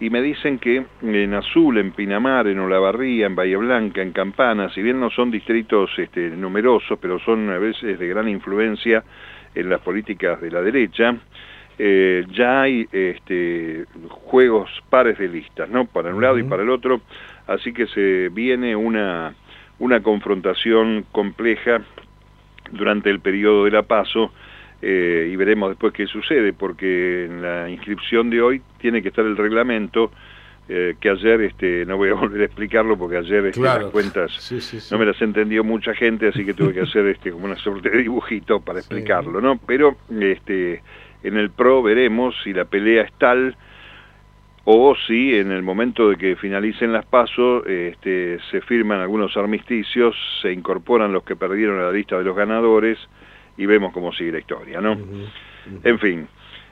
y 0.00 0.10
me 0.10 0.22
dicen 0.22 0.58
que 0.58 0.84
en 1.02 1.34
Azul, 1.34 1.78
en 1.78 1.92
Pinamar, 1.92 2.46
en 2.48 2.58
Olavarría, 2.58 3.26
en 3.26 3.36
Bahía 3.36 3.58
Blanca, 3.58 4.00
en 4.00 4.12
Campana, 4.12 4.70
si 4.70 4.82
bien 4.82 4.98
no 4.98 5.10
son 5.10 5.30
distritos 5.30 5.90
este, 5.98 6.30
numerosos, 6.30 6.98
pero 6.98 7.18
son 7.18 7.50
a 7.50 7.58
veces 7.58 7.98
de 7.98 8.08
gran 8.08 8.28
influencia 8.28 9.04
en 9.54 9.68
las 9.68 9.80
políticas 9.80 10.40
de 10.40 10.50
la 10.50 10.62
derecha, 10.62 11.16
eh, 11.78 12.24
ya 12.32 12.62
hay 12.62 12.88
este, 12.90 13.84
juegos 14.08 14.70
pares 14.88 15.18
de 15.18 15.28
listas, 15.28 15.68
¿no? 15.68 15.84
Para 15.84 16.14
un 16.14 16.22
lado 16.22 16.38
y 16.38 16.44
para 16.44 16.62
el 16.62 16.70
otro, 16.70 17.02
así 17.46 17.72
que 17.72 17.86
se 17.86 18.30
viene 18.30 18.74
una 18.74 19.34
una 19.80 20.02
confrontación 20.02 21.06
compleja 21.10 21.80
durante 22.70 23.10
el 23.10 23.20
periodo 23.20 23.64
de 23.64 23.72
la 23.72 23.82
PASO 23.82 24.30
eh, 24.82 25.28
y 25.30 25.36
veremos 25.36 25.68
después 25.70 25.92
qué 25.92 26.06
sucede, 26.06 26.52
porque 26.52 27.26
en 27.26 27.42
la 27.42 27.68
inscripción 27.68 28.30
de 28.30 28.40
hoy 28.40 28.62
tiene 28.78 29.02
que 29.02 29.08
estar 29.08 29.24
el 29.24 29.36
reglamento 29.36 30.10
eh, 30.72 30.94
que 31.00 31.10
ayer, 31.10 31.40
este, 31.40 31.84
no 31.84 31.96
voy 31.96 32.10
a 32.10 32.14
volver 32.20 32.42
a 32.42 32.44
explicarlo 32.44 32.96
porque 32.96 33.16
ayer 33.16 33.46
este, 33.46 33.60
las 33.60 33.86
cuentas 33.86 34.88
no 34.90 34.98
me 34.98 35.04
las 35.04 35.20
entendió 35.20 35.64
mucha 35.64 35.94
gente, 35.94 36.28
así 36.28 36.44
que 36.44 36.54
tuve 36.54 36.72
que 36.72 36.82
hacer 36.82 37.06
este, 37.06 37.32
como 37.32 37.46
una 37.46 37.56
suerte 37.56 37.90
de 37.90 37.98
dibujito 37.98 38.60
para 38.60 38.78
explicarlo, 38.78 39.40
¿no? 39.40 39.58
Pero 39.58 39.96
este, 40.20 40.82
en 41.24 41.36
el 41.36 41.50
PRO 41.50 41.82
veremos 41.82 42.34
si 42.44 42.52
la 42.52 42.64
pelea 42.64 43.02
es 43.02 43.12
tal 43.14 43.56
o 44.64 44.94
si 45.06 45.34
en 45.34 45.50
el 45.50 45.62
momento 45.62 46.08
de 46.08 46.16
que 46.16 46.36
finalicen 46.36 46.92
las 46.92 47.04
pasos 47.04 47.66
este, 47.66 48.38
se 48.50 48.60
firman 48.60 49.00
algunos 49.00 49.36
armisticios, 49.36 50.14
se 50.40 50.52
incorporan 50.52 51.12
los 51.12 51.24
que 51.24 51.34
perdieron 51.34 51.80
a 51.80 51.84
la 51.84 51.92
lista 51.92 52.16
de 52.16 52.24
los 52.24 52.36
ganadores 52.36 52.98
y 53.60 53.66
vemos 53.66 53.92
cómo 53.92 54.10
sigue 54.12 54.32
la 54.32 54.38
historia, 54.38 54.80
¿no? 54.80 54.96
En 55.84 55.98
fin, 55.98 56.26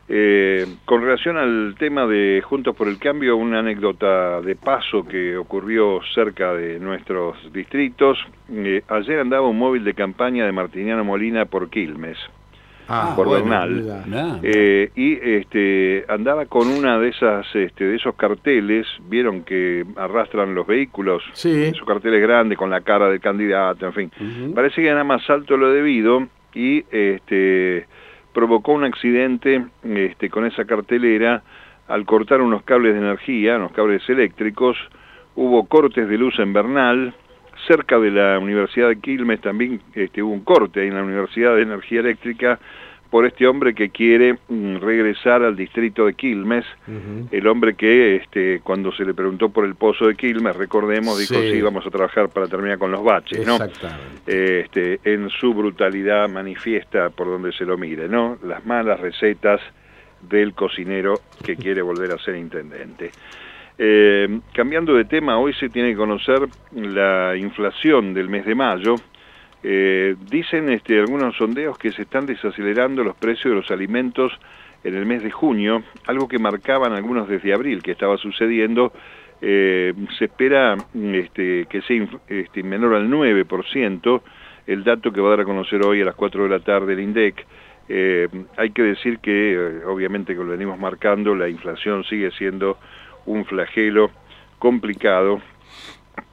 eh, 0.09 0.67
con 0.87 1.03
relación 1.03 1.37
al 1.37 1.75
tema 1.79 2.07
de 2.07 2.43
Juntos 2.43 2.75
por 2.75 2.89
el 2.89 2.99
Cambio, 2.99 3.37
una 3.37 3.59
anécdota 3.59 4.41
de 4.41 4.57
paso 4.57 5.07
que 5.07 5.37
ocurrió 5.37 6.01
cerca 6.15 6.55
de 6.55 6.81
nuestros 6.81 7.37
distritos. 7.53 8.19
Eh, 8.51 8.83
ayer 8.89 9.21
andaba 9.21 9.47
un 9.47 9.59
móvil 9.59 9.85
de 9.85 9.93
campaña 9.93 10.47
de 10.47 10.53
Martiniano 10.53 11.05
Molina 11.05 11.45
por 11.45 11.69
Quilmes 11.69 12.17
ah, 12.89 13.13
por 13.15 13.31
Bernal. 13.31 14.41
Eh, 14.43 14.91
y 14.97 15.13
este, 15.13 16.07
andaba 16.09 16.47
con 16.47 16.69
una 16.69 16.99
de 16.99 17.09
esas, 17.11 17.47
este, 17.55 17.85
de 17.85 17.97
esos 17.97 18.15
carteles, 18.15 18.87
vieron 19.11 19.43
que 19.43 19.85
arrastran 19.95 20.55
los 20.55 20.67
vehículos, 20.67 21.23
esos 21.35 21.87
carteles 21.87 22.23
grandes 22.23 22.57
con 22.57 22.71
la 22.71 22.81
cara 22.81 23.11
del 23.11 23.21
candidato, 23.21 23.85
en 23.85 23.93
fin. 23.93 24.11
Parece 24.55 24.81
que 24.81 24.89
era 24.89 25.05
más 25.05 25.29
alto 25.29 25.59
lo 25.59 25.71
debido 25.71 26.29
y 26.55 26.85
este, 26.91 27.87
provocó 28.33 28.73
un 28.73 28.85
accidente 28.85 29.65
este, 29.85 30.31
con 30.31 30.47
esa 30.47 30.65
cartelera. 30.65 31.43
Al 31.89 32.05
cortar 32.05 32.43
unos 32.43 32.65
cables 32.65 32.93
de 32.93 32.99
energía, 32.99 33.57
unos 33.57 33.73
cables 33.73 34.07
eléctricos, 34.11 34.77
hubo 35.37 35.67
cortes 35.67 36.07
de 36.07 36.19
luz 36.19 36.39
en 36.39 36.53
Bernal, 36.53 37.15
cerca 37.67 37.99
de 37.99 38.11
la 38.11 38.39
Universidad 38.39 38.89
de 38.89 39.01
Quilmes 39.01 39.41
también 39.41 39.81
este, 39.95 40.23
hubo 40.23 40.33
un 40.33 40.45
corte 40.45 40.87
en 40.87 40.95
la 40.95 41.03
Universidad 41.03 41.57
de 41.57 41.63
Energía 41.63 42.01
Eléctrica 42.01 42.59
por 43.11 43.27
este 43.27 43.47
hombre 43.47 43.75
que 43.75 43.91
quiere 43.91 44.39
mm, 44.49 44.77
regresar 44.77 45.43
al 45.43 45.57
distrito 45.57 46.07
de 46.07 46.15
Quilmes, 46.15 46.65
el 47.31 47.47
hombre 47.47 47.75
que 47.75 48.17
este, 48.17 48.61
cuando 48.61 48.93
se 48.93 49.05
le 49.05 49.15
preguntó 49.15 49.49
por 49.49 49.65
el 49.65 49.75
pozo 49.75 50.07
de 50.07 50.15
Quilmes, 50.15 50.57
recordemos, 50.57 51.19
dijo 51.19 51.41
sí, 51.41 51.61
vamos 51.63 51.87
a 51.87 51.91
trabajar 51.91 52.29
para 52.29 52.47
terminar 52.47 52.79
con 52.79 52.91
los 52.91 53.03
baches, 53.03 53.47
¿no? 53.47 53.59
Este, 54.27 55.01
en 55.05 55.31
su 55.31 55.55
brutalidad 55.55 56.29
manifiesta 56.29 57.11
por 57.11 57.29
donde 57.29 57.53
se 57.53 57.65
lo 57.65 57.79
mire, 57.79 58.09
¿no? 58.09 58.39
Las 58.43 58.67
malas 58.67 59.01
recetas 59.01 59.61
del 60.21 60.53
cocinero 60.55 61.21
que 61.45 61.57
quiere 61.63 61.83
volver 61.83 62.13
a 62.13 62.19
ser 62.19 62.37
intendente. 62.37 63.11
Eh, 63.79 64.41
cambiando 64.53 64.95
de 64.95 65.05
tema, 65.05 65.39
hoy 65.39 65.55
se 65.55 65.69
tiene 65.69 65.91
que 65.91 65.97
conocer 65.97 66.41
la 66.73 67.37
inflación 67.37 68.13
del 68.13 68.29
mes 68.29 68.45
de 68.45 68.55
mayo. 68.55 68.97
Eh, 69.63 70.15
dicen 70.31 70.69
este, 70.69 70.99
algunos 71.01 71.37
sondeos 71.37 71.77
que 71.79 71.91
se 71.93 72.03
están 72.03 72.27
desacelerando 72.27 73.03
los 73.03 73.17
precios 73.17 73.53
de 73.53 73.61
los 73.61 73.71
alimentos 73.71 74.33
en 74.85 74.95
el 74.95 75.05
mes 75.07 75.23
de 75.23 75.31
junio, 75.31 75.83
algo 76.07 76.29
que 76.29 76.39
marcaban 76.39 76.93
algunos 76.93 77.29
desde 77.29 77.53
abril 77.53 77.83
que 77.83 77.93
estaba 77.93 78.17
sucediendo. 78.17 78.93
Eh, 79.41 79.95
se 80.19 80.27
espera 80.27 80.77
este, 80.95 81.67
que 81.67 81.83
sea 81.83 82.07
este, 82.29 82.63
menor 82.63 82.95
al 82.95 83.09
9%, 83.09 84.23
el 84.67 84.85
dato 84.85 85.13
que 85.13 85.21
va 85.21 85.29
a 85.29 85.31
dar 85.31 85.41
a 85.41 85.45
conocer 85.45 85.85
hoy 85.85 86.03
a 86.03 86.05
las 86.05 86.15
4 86.15 86.45
de 86.45 86.49
la 86.49 86.61
tarde 86.61 86.93
el 86.93 87.01
INDEC. 87.01 87.47
hay 88.57 88.71
que 88.71 88.83
decir 88.83 89.19
que, 89.19 89.81
obviamente 89.87 90.35
que 90.35 90.41
lo 90.45 90.51
venimos 90.51 90.79
marcando, 90.79 91.35
la 91.35 91.49
inflación 91.49 92.05
sigue 92.05 92.31
siendo 92.33 92.79
un 93.27 93.45
flagelo 93.45 94.11
complicado, 94.59 95.41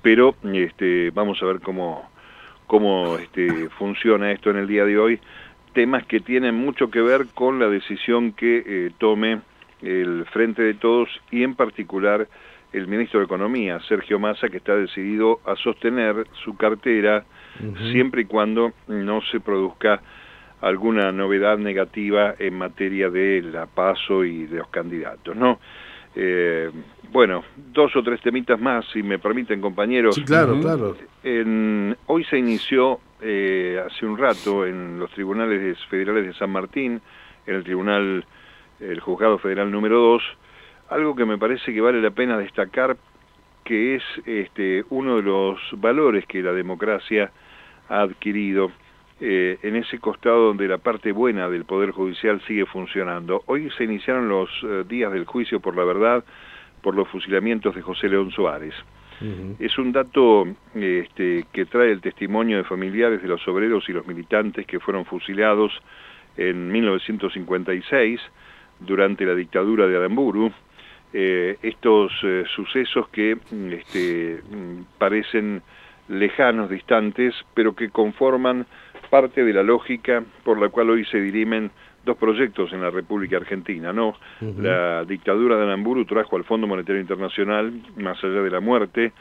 pero 0.02 0.36
este, 0.54 1.12
vamos 1.12 1.42
a 1.42 1.46
ver 1.46 1.62
cómo, 1.62 2.10
cómo 2.68 3.18
este, 3.18 3.70
funciona 3.70 4.32
esto 4.32 4.50
en 4.50 4.58
el 4.58 4.68
día 4.68 4.86
de 4.86 4.98
hoy, 4.98 5.20
temas 5.74 6.06
que 6.06 6.20
tienen 6.20 6.56
mucho 6.56 6.90
que 6.90 7.02
ver 7.02 7.28
con 7.34 7.60
la 7.60 7.68
decisión 7.68 8.32
que 8.32 8.64
eh, 8.66 8.92
tome 8.98 9.42
el 9.82 10.26
Frente 10.32 10.62
de 10.64 10.74
Todos 10.74 11.10
y 11.32 11.44
en 11.44 11.56
particular 11.56 12.28
el 12.74 12.88
ministro 12.88 13.20
de 13.20 13.26
Economía, 13.26 13.80
Sergio 13.88 14.20
Massa, 14.20 14.50
que 14.50 14.58
está 14.58 14.76
decidido 14.76 15.40
a 15.46 15.56
sostener 15.56 16.28
su 16.44 16.58
cartera 16.58 17.24
siempre 17.92 18.24
y 18.24 18.26
cuando 18.26 18.74
no 18.88 19.22
se 19.32 19.40
produzca 19.40 20.02
alguna 20.60 21.12
novedad 21.12 21.58
negativa 21.58 22.36
en 22.38 22.58
materia 22.58 23.10
de 23.10 23.42
la 23.44 23.66
paso 23.66 24.26
y 24.26 24.46
de 24.46 24.58
los 24.58 24.68
candidatos, 24.70 25.36
¿no? 25.36 25.60
Eh, 26.16 26.72
bueno, 27.12 27.44
dos 27.56 27.96
o 27.96 28.04
tres 28.04 28.22
temitas 28.22 28.60
más, 28.60 28.86
si 28.92 29.04
me 29.04 29.20
permiten, 29.20 29.62
compañeros. 29.62 30.16
Sí, 30.16 30.24
claro, 30.24 30.60
claro. 30.60 30.96
hoy 32.08 32.24
se 32.26 32.38
inició 32.38 33.00
eh, 33.22 33.82
hace 33.86 34.06
un 34.06 34.18
rato 34.18 34.66
en 34.66 35.00
los 35.00 35.12
tribunales 35.12 35.78
federales 35.86 36.26
de 36.26 36.34
San 36.34 36.52
Martín, 36.52 37.02
en 37.46 37.56
el 37.56 37.64
tribunal, 37.64 38.26
el 38.80 39.00
juzgado 39.00 39.38
federal 39.38 39.72
número 39.72 40.00
2, 40.00 40.24
algo 40.90 41.16
que 41.16 41.26
me 41.26 41.38
parece 41.38 41.74
que 41.74 41.82
vale 41.82 42.02
la 42.02 42.12
pena 42.12 42.38
destacar, 42.38 42.98
que 43.64 43.96
es 43.96 44.04
este, 44.26 44.84
uno 44.90 45.18
de 45.18 45.24
los 45.24 45.60
valores 45.78 46.26
que 46.28 46.42
la 46.42 46.54
democracia 46.54 47.32
ha 47.90 48.02
adquirido 48.02 48.72
eh, 49.22 49.58
en 49.64 49.78
ese 49.78 49.98
costado 50.00 50.48
donde 50.48 50.68
la 50.68 50.78
parte 50.78 51.14
buena 51.14 51.50
del 51.50 51.64
Poder 51.64 51.92
Judicial 51.92 52.42
sigue 52.46 52.66
funcionando. 52.66 53.44
Hoy 53.46 53.70
se 53.78 53.86
iniciaron 53.86 54.28
los 54.28 54.50
eh, 54.64 54.84
días 54.90 55.14
del 55.14 55.24
juicio 55.24 55.62
por 55.62 55.78
la 55.78 55.86
verdad 55.86 56.26
por 56.82 56.96
los 56.96 57.08
fusilamientos 57.08 57.74
de 57.74 57.82
José 57.82 58.10
León 58.10 58.32
Suárez. 58.32 58.74
Es 59.60 59.78
un 59.78 59.94
dato 59.94 60.46
este, 60.76 61.46
que 61.54 61.66
trae 61.66 61.90
el 61.90 62.02
testimonio 62.02 62.58
de 62.58 62.66
familiares 62.66 63.22
de 63.22 63.30
los 63.30 63.48
obreros 63.48 63.88
y 63.88 63.94
los 63.94 64.06
militantes 64.06 64.68
que 64.68 64.82
fueron 64.82 65.06
fusilados 65.06 65.72
en 66.36 66.70
1956 66.70 68.20
durante 68.82 69.26
la 69.26 69.34
dictadura 69.34 69.88
de 69.88 69.96
Aramburu. 69.96 70.52
Eh, 71.14 71.58
estos 71.62 72.12
sucesos 72.54 73.08
que 73.08 73.38
este, 73.72 74.42
parecen 74.98 75.62
lejanos, 76.10 76.70
distantes, 76.70 77.34
pero 77.54 77.74
que 77.74 77.90
conforman 77.90 78.66
parte 79.08 79.44
de 79.44 79.54
la 79.54 79.64
lógica 79.64 80.24
por 80.44 80.60
la 80.60 80.70
cual 80.70 80.90
hoy 80.90 81.06
se 81.06 81.20
dirimen 81.20 81.72
dos 82.04 82.18
proyectos 82.18 82.72
en 82.72 82.82
la 82.82 82.92
República 82.92 83.38
Argentina, 83.38 83.92
¿no? 83.92 84.16
La 84.58 85.04
dictadura 85.06 85.58
de 85.58 85.64
Anamburu 85.64 86.06
trajo 86.06 86.38
al 86.38 86.44
Fondo 86.44 86.68
Monetario 86.68 87.02
Internacional, 87.02 87.74
más 87.98 88.24
allá 88.24 88.42
de 88.42 88.50
la 88.52 88.60
muerte, 88.60 89.12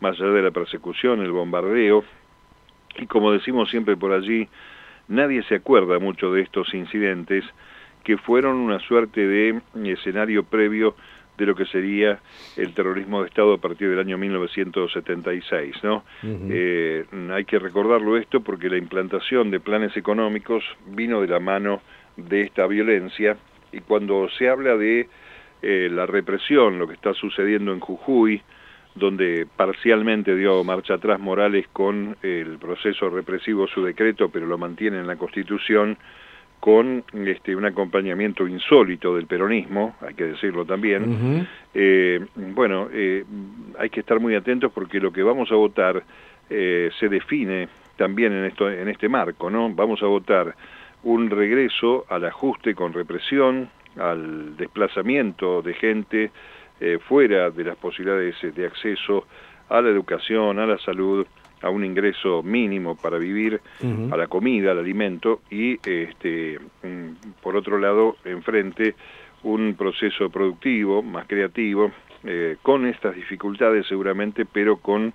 más 0.00 0.20
allá 0.20 0.30
de 0.30 0.42
la 0.42 0.50
persecución, 0.50 1.22
el 1.22 1.32
bombardeo, 1.32 2.04
y 2.98 3.06
como 3.06 3.32
decimos 3.32 3.70
siempre 3.70 3.96
por 3.96 4.12
allí, 4.12 4.48
nadie 5.08 5.42
se 5.44 5.56
acuerda 5.56 5.98
mucho 5.98 6.32
de 6.32 6.42
estos 6.42 6.72
incidentes 6.74 7.44
que 8.04 8.18
fueron 8.18 8.56
una 8.56 8.78
suerte 8.80 9.26
de 9.26 9.60
escenario 9.84 10.44
previo 10.44 10.94
de 11.36 11.46
lo 11.46 11.54
que 11.54 11.66
sería 11.66 12.20
el 12.56 12.74
terrorismo 12.74 13.22
de 13.22 13.28
Estado 13.28 13.54
a 13.54 13.58
partir 13.58 13.90
del 13.90 13.98
año 13.98 14.16
1976. 14.18 15.76
¿no? 15.82 16.04
Eh, 16.22 17.04
hay 17.32 17.44
que 17.44 17.58
recordarlo 17.58 18.16
esto 18.16 18.40
porque 18.40 18.68
la 18.68 18.78
implantación 18.78 19.50
de 19.50 19.60
planes 19.60 19.96
económicos 19.96 20.64
vino 20.86 21.20
de 21.20 21.28
la 21.28 21.40
mano 21.40 21.80
de 22.16 22.42
esta 22.42 22.66
violencia 22.66 23.36
y 23.72 23.80
cuando 23.80 24.28
se 24.30 24.48
habla 24.48 24.76
de 24.76 25.08
eh, 25.62 25.88
la 25.90 26.06
represión, 26.06 26.78
lo 26.78 26.86
que 26.86 26.94
está 26.94 27.14
sucediendo 27.14 27.72
en 27.72 27.80
Jujuy, 27.80 28.42
donde 28.94 29.46
parcialmente 29.56 30.36
dio 30.36 30.62
marcha 30.62 30.94
atrás 30.94 31.18
Morales 31.18 31.66
con 31.72 32.16
el 32.22 32.58
proceso 32.58 33.10
represivo, 33.10 33.66
su 33.66 33.82
decreto, 33.82 34.28
pero 34.28 34.46
lo 34.46 34.56
mantiene 34.56 34.98
en 34.98 35.06
la 35.06 35.16
Constitución, 35.16 35.98
con 36.60 37.04
este, 37.12 37.54
un 37.54 37.66
acompañamiento 37.66 38.48
insólito 38.48 39.14
del 39.16 39.26
peronismo, 39.26 39.96
hay 40.00 40.14
que 40.14 40.24
decirlo 40.24 40.64
también. 40.64 41.46
Eh, 41.74 42.24
bueno, 42.34 42.88
eh, 42.90 43.22
hay 43.78 43.90
que 43.90 44.00
estar 44.00 44.18
muy 44.18 44.34
atentos 44.34 44.72
porque 44.72 44.98
lo 44.98 45.12
que 45.12 45.22
vamos 45.22 45.52
a 45.52 45.56
votar 45.56 46.02
eh, 46.48 46.90
se 46.98 47.08
define 47.08 47.68
también 47.96 48.32
en, 48.32 48.44
esto, 48.46 48.70
en 48.70 48.88
este 48.88 49.08
marco, 49.08 49.50
¿no? 49.50 49.68
Vamos 49.74 50.02
a 50.02 50.06
votar 50.06 50.54
un 51.02 51.28
regreso 51.28 52.06
al 52.08 52.24
ajuste 52.24 52.74
con 52.74 52.94
represión, 52.94 53.68
al 53.98 54.56
desplazamiento 54.56 55.60
de 55.60 55.74
gente 55.74 56.30
fuera 57.06 57.50
de 57.50 57.64
las 57.64 57.76
posibilidades 57.76 58.36
de 58.54 58.66
acceso 58.66 59.26
a 59.68 59.80
la 59.80 59.88
educación, 59.88 60.58
a 60.58 60.66
la 60.66 60.78
salud, 60.78 61.26
a 61.64 61.70
un 61.70 61.84
ingreso 61.84 62.42
mínimo 62.42 62.94
para 62.94 63.16
vivir, 63.16 63.60
a 64.10 64.16
la 64.16 64.26
comida, 64.26 64.72
al 64.72 64.78
alimento, 64.78 65.40
y 65.50 65.74
este, 65.88 66.58
mm, 66.82 67.40
por 67.42 67.56
otro 67.56 67.78
lado, 67.78 68.16
enfrente, 68.24 68.94
un 69.44 69.74
proceso 69.74 70.28
productivo, 70.28 71.02
más 71.02 71.26
creativo, 71.26 71.90
eh, 72.24 72.56
con 72.62 72.86
estas 72.86 73.14
dificultades 73.14 73.86
seguramente, 73.86 74.44
pero 74.44 74.76
con 74.76 75.12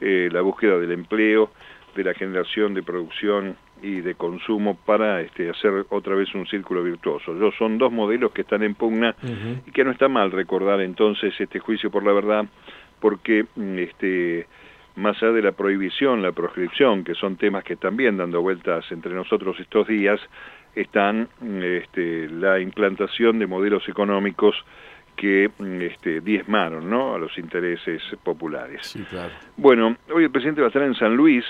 eh, 0.00 0.28
la 0.30 0.42
búsqueda 0.42 0.78
del 0.78 0.92
empleo, 0.92 1.50
de 1.94 2.04
la 2.04 2.14
generación 2.14 2.74
de 2.74 2.82
producción 2.82 3.56
y 3.82 4.00
de 4.00 4.14
consumo 4.14 4.76
para 4.76 5.22
este, 5.22 5.48
hacer 5.48 5.86
otra 5.88 6.14
vez 6.14 6.34
un 6.34 6.46
círculo 6.46 6.82
virtuoso. 6.82 7.34
Yo, 7.38 7.50
son 7.52 7.78
dos 7.78 7.90
modelos 7.90 8.32
que 8.32 8.42
están 8.42 8.62
en 8.62 8.74
pugna 8.74 9.14
y 9.66 9.70
que 9.70 9.84
no 9.84 9.90
está 9.90 10.08
mal 10.08 10.30
recordar 10.30 10.80
entonces 10.80 11.34
este 11.38 11.58
juicio 11.58 11.90
por 11.90 12.04
la 12.04 12.12
verdad, 12.12 12.46
porque 13.00 13.46
mm, 13.54 13.78
este, 13.78 14.46
más 14.96 15.22
allá 15.22 15.32
de 15.32 15.42
la 15.42 15.52
prohibición, 15.52 16.22
la 16.22 16.32
proscripción, 16.32 17.04
que 17.04 17.14
son 17.14 17.36
temas 17.36 17.64
que 17.64 17.76
también 17.76 18.16
dando 18.16 18.42
vueltas 18.42 18.84
entre 18.90 19.14
nosotros 19.14 19.58
estos 19.60 19.86
días, 19.86 20.20
están 20.74 21.28
este, 21.62 22.28
la 22.28 22.60
implantación 22.60 23.38
de 23.38 23.46
modelos 23.46 23.88
económicos 23.88 24.54
que 25.16 25.50
este, 25.80 26.20
diezmaron 26.20 26.88
¿no? 26.90 27.14
a 27.14 27.18
los 27.18 27.36
intereses 27.38 28.02
populares. 28.22 28.86
Sí, 28.86 29.02
claro. 29.08 29.32
Bueno, 29.56 29.96
hoy 30.14 30.24
el 30.24 30.30
presidente 30.30 30.60
va 30.60 30.66
a 30.66 30.68
estar 30.68 30.82
en 30.82 30.94
San 30.94 31.16
Luis, 31.16 31.44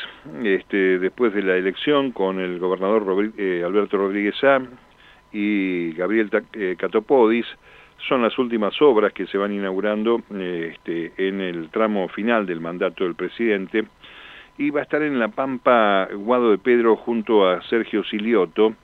este, 0.45 0.99
después 0.99 1.35
de 1.35 1.43
la 1.43 1.57
elección, 1.57 2.13
con 2.13 2.39
el 2.39 2.59
gobernador 2.61 3.33
eh, 3.37 3.63
Alberto 3.65 3.97
Rodríguez 3.99 4.43
A 4.45 4.63
y 5.33 5.93
Gabriel 5.93 6.31
eh, 6.53 6.77
Catopodis, 6.79 7.47
son 8.09 8.23
las 8.23 8.39
últimas 8.39 8.81
obras 8.81 9.13
que 9.13 9.27
se 9.27 9.39
van 9.39 9.53
inaugurando 9.53 10.23
este, 10.31 11.13
en 11.17 11.41
el 11.41 11.71
tramo 11.71 12.09
final 12.09 12.47
del 12.47 12.61
mandato 12.61 13.05
del 13.05 13.15
presidente 13.15 13.85
y 14.59 14.71
va 14.71 14.81
a 14.81 14.83
estar 14.85 15.03
en 15.03 15.19
La 15.19 15.29
Pampa 15.29 16.09
Guado 16.13 16.51
de 16.51 16.59
Pedro 16.59 16.97
junto 16.97 17.49
a 17.49 17.63
Sergio 17.63 18.05
Silioto 18.05 18.75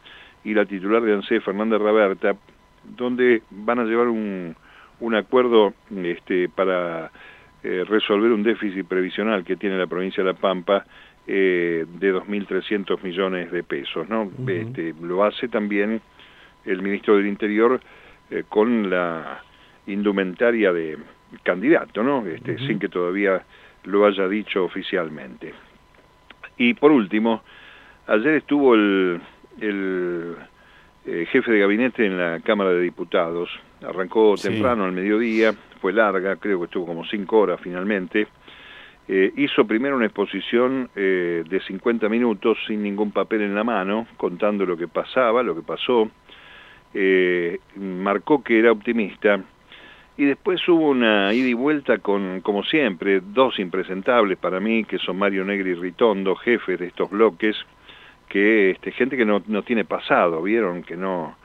y 0.45 0.55
la 0.55 0.67
titular 0.67 1.03
de 1.03 1.15
ANSE, 1.15 1.41
Fernanda 1.41 1.79
Raberta, 1.79 2.37
donde 2.85 3.43
van 3.51 3.79
a 3.79 3.85
llevar 3.85 4.09
un, 4.09 4.57
un 5.01 5.15
acuerdo 5.15 5.73
este, 5.95 6.49
para 6.49 7.11
eh, 7.63 7.85
resolver 7.89 8.33
un 8.33 8.43
déficit 8.43 8.87
previsional 8.87 9.45
que 9.45 9.57
tiene 9.57 9.79
la 9.79 9.87
provincia 9.87 10.23
de 10.23 10.33
La 10.33 10.39
Pampa 10.39 10.85
eh, 11.27 11.87
de 11.89 12.15
2.300 12.15 13.01
millones 13.03 13.53
de 13.53 13.63
pesos. 13.63 14.09
¿no? 14.09 14.31
este, 14.49 14.95
lo 15.01 15.25
hace 15.25 15.49
también 15.49 16.01
el 16.65 16.83
ministro 16.83 17.17
del 17.17 17.27
Interior 17.27 17.81
eh, 18.33 18.45
con 18.49 18.89
la 18.89 19.43
indumentaria 19.87 20.73
de 20.73 20.97
candidato, 21.43 22.03
¿no? 22.03 22.27
Este, 22.27 22.57
Sin 22.67 22.79
que 22.79 22.89
todavía 22.89 23.43
lo 23.85 24.07
haya 24.07 24.27
dicho 24.27 24.65
oficialmente. 24.65 25.53
Y 26.57 26.73
por 26.73 26.93
último, 26.93 27.43
ayer 28.07 28.37
estuvo 28.37 28.75
el, 28.75 29.21
el 29.61 30.35
eh, 31.05 31.27
jefe 31.31 31.53
de 31.53 31.59
gabinete 31.59 32.07
en 32.07 32.17
la 32.17 32.41
Cámara 32.41 32.71
de 32.71 32.81
Diputados. 32.81 33.51
Arrancó 33.87 34.35
temprano 34.41 34.85
al 34.85 34.93
mediodía, 34.93 35.53
fue 35.83 35.93
larga, 35.93 36.37
creo 36.37 36.59
que 36.61 36.65
estuvo 36.65 36.87
como 36.87 37.05
cinco 37.05 37.39
horas 37.39 37.61
finalmente. 37.63 38.29
Eh, 39.09 39.31
hizo 39.37 39.67
primero 39.67 39.95
una 39.95 40.07
exposición 40.07 40.89
de 40.95 41.63
50 41.67 42.09
minutos 42.09 42.57
sin 42.67 42.83
ningún 42.83 43.11
papel 43.11 43.43
en 43.43 43.55
la 43.55 43.65
mano, 43.65 44.07
contando 44.17 44.65
lo 44.65 44.79
que 44.79 44.89
pasaba, 44.89 45.43
lo 45.43 45.55
que 45.55 45.63
pasó, 45.63 46.09
eh, 46.95 47.59
marcó 47.77 48.43
que 48.43 48.59
era 48.59 48.73
optimista 48.73 49.43
y 50.17 50.25
después 50.27 50.67
hubo 50.69 50.91
una 50.91 51.33
ida 51.33 51.49
y 51.49 51.55
vuelta 51.55 51.99
con, 51.99 52.43
como 52.43 52.63
siempre, 52.65 53.21
dos 53.21 53.59
impresentables 53.59 54.39
para 54.39 54.61
mí, 54.61 54.85
que 54.85 54.99
son 54.99 55.19
Mario 55.19 55.45
Negri 55.45 55.71
y 55.71 55.75
Ritondo, 55.75 56.37
jefes 56.37 56.79
de 56.79 56.87
estos 56.87 57.11
bloques, 57.11 57.57
que 58.29 58.71
este, 58.71 58.93
gente 58.93 59.17
que 59.17 59.25
no, 59.25 59.43
no 59.47 59.63
tiene 59.63 59.85
pasado, 59.85 60.43
vieron 60.43 60.83
que 60.83 60.97
no, 60.97 61.37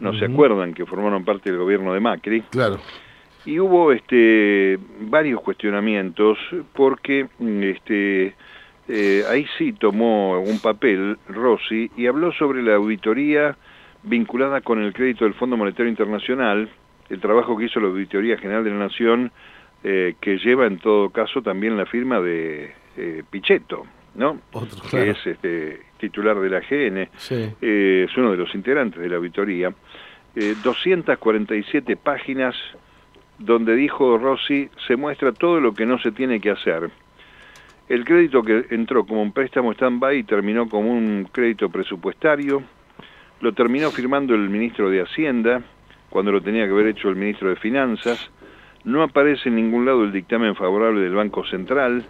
no 0.00 0.18
se 0.18 0.24
acuerdan 0.24 0.72
que 0.72 0.86
formaron 0.86 1.24
parte 1.24 1.50
del 1.50 1.58
gobierno 1.58 1.92
de 1.92 2.00
Macri. 2.00 2.40
Claro. 2.50 2.78
Y 3.44 3.60
hubo 3.60 3.92
este, 3.92 4.78
varios 5.02 5.40
cuestionamientos 5.42 6.38
porque 6.72 7.28
este, 7.38 8.34
eh, 8.88 9.22
ahí 9.30 9.46
sí 9.56 9.72
tomó 9.72 10.40
un 10.40 10.58
papel 10.58 11.18
Rossi 11.28 11.90
y 11.96 12.06
habló 12.06 12.32
sobre 12.32 12.62
la 12.62 12.74
auditoría 12.74 13.56
vinculada 14.06 14.60
con 14.60 14.80
el 14.80 14.92
crédito 14.92 15.24
del 15.24 15.34
Fondo 15.34 15.56
Monetario 15.56 15.90
Internacional, 15.90 16.70
el 17.10 17.20
trabajo 17.20 17.56
que 17.56 17.66
hizo 17.66 17.80
la 17.80 17.88
Auditoría 17.88 18.38
General 18.38 18.64
de 18.64 18.70
la 18.70 18.78
Nación, 18.78 19.32
eh, 19.84 20.14
que 20.20 20.38
lleva 20.38 20.66
en 20.66 20.78
todo 20.78 21.10
caso 21.10 21.42
también 21.42 21.76
la 21.76 21.86
firma 21.86 22.20
de 22.20 22.72
eh, 22.96 23.22
Pichetto, 23.28 23.84
¿no? 24.14 24.40
que 24.90 25.10
es 25.10 25.26
este, 25.26 25.80
titular 25.98 26.38
de 26.40 26.50
la 26.50 26.60
GN, 26.60 27.08
eh, 27.30 28.06
es 28.08 28.16
uno 28.16 28.30
de 28.30 28.36
los 28.36 28.54
integrantes 28.54 29.00
de 29.00 29.08
la 29.08 29.16
auditoría, 29.16 29.72
247 30.34 31.92
eh, 31.92 31.96
páginas 31.96 32.54
donde 33.38 33.74
dijo 33.74 34.18
Rossi, 34.18 34.68
se 34.86 34.96
muestra 34.96 35.32
todo 35.32 35.60
lo 35.60 35.74
que 35.74 35.84
no 35.84 35.98
se 35.98 36.12
tiene 36.12 36.40
que 36.40 36.50
hacer. 36.50 36.90
El 37.88 38.04
crédito 38.04 38.42
que 38.42 38.66
entró 38.70 39.04
como 39.04 39.22
un 39.22 39.32
préstamo 39.32 39.72
stand-by 39.72 40.24
terminó 40.24 40.68
como 40.68 40.90
un 40.90 41.28
crédito 41.30 41.68
presupuestario, 41.68 42.62
lo 43.40 43.52
terminó 43.52 43.90
firmando 43.90 44.34
el 44.34 44.48
ministro 44.48 44.90
de 44.90 45.02
Hacienda, 45.02 45.62
cuando 46.10 46.32
lo 46.32 46.40
tenía 46.40 46.64
que 46.64 46.72
haber 46.72 46.88
hecho 46.88 47.08
el 47.08 47.16
ministro 47.16 47.48
de 47.50 47.56
Finanzas, 47.56 48.30
no 48.84 49.02
aparece 49.02 49.48
en 49.48 49.56
ningún 49.56 49.84
lado 49.84 50.04
el 50.04 50.12
dictamen 50.12 50.54
favorable 50.54 51.00
del 51.00 51.14
Banco 51.14 51.44
Central, 51.44 52.06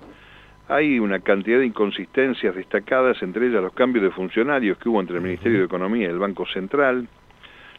hay 0.69 0.99
una 0.99 1.21
cantidad 1.21 1.59
de 1.59 1.67
inconsistencias 1.67 2.55
destacadas, 2.55 3.23
entre 3.23 3.47
ellas 3.47 3.63
los 3.63 3.73
cambios 3.73 4.05
de 4.05 4.11
funcionarios 4.11 4.79
que 4.79 4.89
hubo 4.89 5.01
entre 5.01 5.17
el 5.17 5.23
Ministerio 5.23 5.61
de 5.61 5.65
Economía 5.65 6.09
y 6.09 6.11
el 6.11 6.19
Banco 6.19 6.45
Central, 6.47 7.09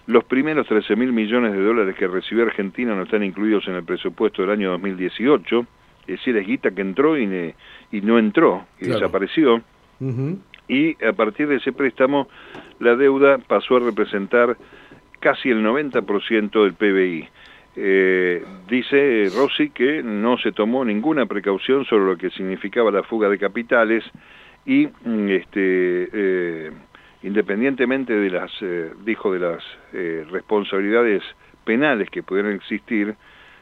los 0.08 0.24
primeros 0.24 0.66
13 0.68 0.96
mil 0.96 1.12
millones 1.12 1.52
de 1.52 1.62
dólares 1.62 1.96
que 1.96 2.08
recibió 2.08 2.46
Argentina 2.46 2.96
no 2.96 3.04
están 3.04 3.24
incluidos 3.24 3.68
en 3.68 3.76
el 3.76 3.84
presupuesto 3.84 4.42
del 4.42 4.52
año 4.52 4.72
2018, 4.72 5.66
es 6.02 6.08
decir, 6.08 6.38
es 6.38 6.48
guita 6.48 6.72
que 6.72 6.82
entró 6.82 7.18
y, 7.18 7.54
y 7.92 8.02
no 8.02 8.18
entró, 8.18 8.66
y 8.80 8.88
desapareció. 8.88 9.62
Y 10.68 11.02
a 11.04 11.14
partir 11.14 11.48
de 11.48 11.56
ese 11.58 11.72
préstamo, 11.72 12.28
la 12.80 12.96
deuda 12.96 13.38
pasó 13.38 13.78
a 13.78 13.80
representar 13.80 14.58
casi 15.20 15.50
el 15.50 15.64
90% 15.64 16.64
del 16.64 16.74
PBI. 16.74 17.30
Eh, 17.80 18.44
dice 18.68 19.30
Rossi 19.36 19.70
que 19.70 20.02
no 20.02 20.40
se 20.40 20.52
tomó 20.52 20.84
ninguna 20.84 21.28
precaución 21.28 21.86
sobre 21.86 22.06
lo 22.06 22.18
que 22.18 22.32
significaba 22.32 22.90
la 22.90 23.04
fuga 23.04 23.30
de 23.30 23.38
capitales 23.38 24.04
y 24.66 24.88
mm, 24.88 25.30
este, 25.30 26.10
eh, 26.12 26.72
independientemente 27.22 28.14
de 28.14 28.30
las, 28.32 28.52
eh, 28.62 28.92
dijo, 29.06 29.32
de 29.32 29.40
las 29.40 29.64
responsabilidades 30.32 31.24
penales 31.66 32.10
que 32.10 32.24
pudieran 32.24 32.54
existir, 32.54 33.16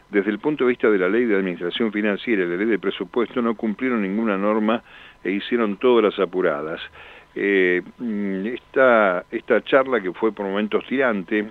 desde 0.10 0.32
el 0.32 0.40
punto 0.40 0.64
de 0.64 0.70
vista 0.70 0.90
de 0.90 0.98
la 0.98 1.10
ley 1.10 1.26
de 1.26 1.36
administración 1.36 1.92
financiera 1.92 2.44
y 2.44 2.48
la 2.48 2.56
ley 2.56 2.68
de 2.68 2.80
presupuesto 2.80 3.42
no 3.42 3.56
cumplieron 3.56 4.02
ninguna 4.02 4.38
norma 4.38 4.82
e 5.26 5.32
hicieron 5.32 5.76
todas 5.78 6.06
las 6.06 6.20
apuradas. 6.20 6.80
Eh, 7.36 7.82
mm, 7.98 8.46
esta, 8.46 9.26
esta 9.30 9.62
charla 9.66 10.00
que 10.00 10.14
fue 10.14 10.32
por 10.32 10.46
momentos 10.46 10.86
tirante 10.88 11.46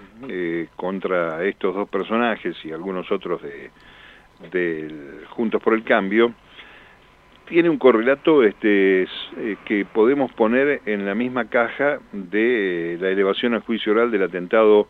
contra 0.76 1.44
estos 1.44 1.74
dos 1.74 1.88
personajes 1.90 2.56
y 2.64 2.72
algunos 2.72 3.12
otros 3.12 3.42
de, 3.42 3.70
de 4.50 5.24
Juntos 5.28 5.62
por 5.62 5.74
el 5.74 5.84
Cambio, 5.84 6.32
tiene 7.46 7.68
un 7.68 7.78
correlato 7.78 8.42
este, 8.42 9.02
eh, 9.02 9.56
que 9.64 9.84
podemos 9.84 10.32
poner 10.32 10.80
en 10.86 11.04
la 11.04 11.14
misma 11.14 11.46
caja 11.46 11.98
de 12.12 12.94
eh, 12.94 12.98
la 12.98 13.10
elevación 13.10 13.54
a 13.54 13.60
juicio 13.60 13.92
oral 13.92 14.10
del 14.10 14.22
atentado 14.22 14.88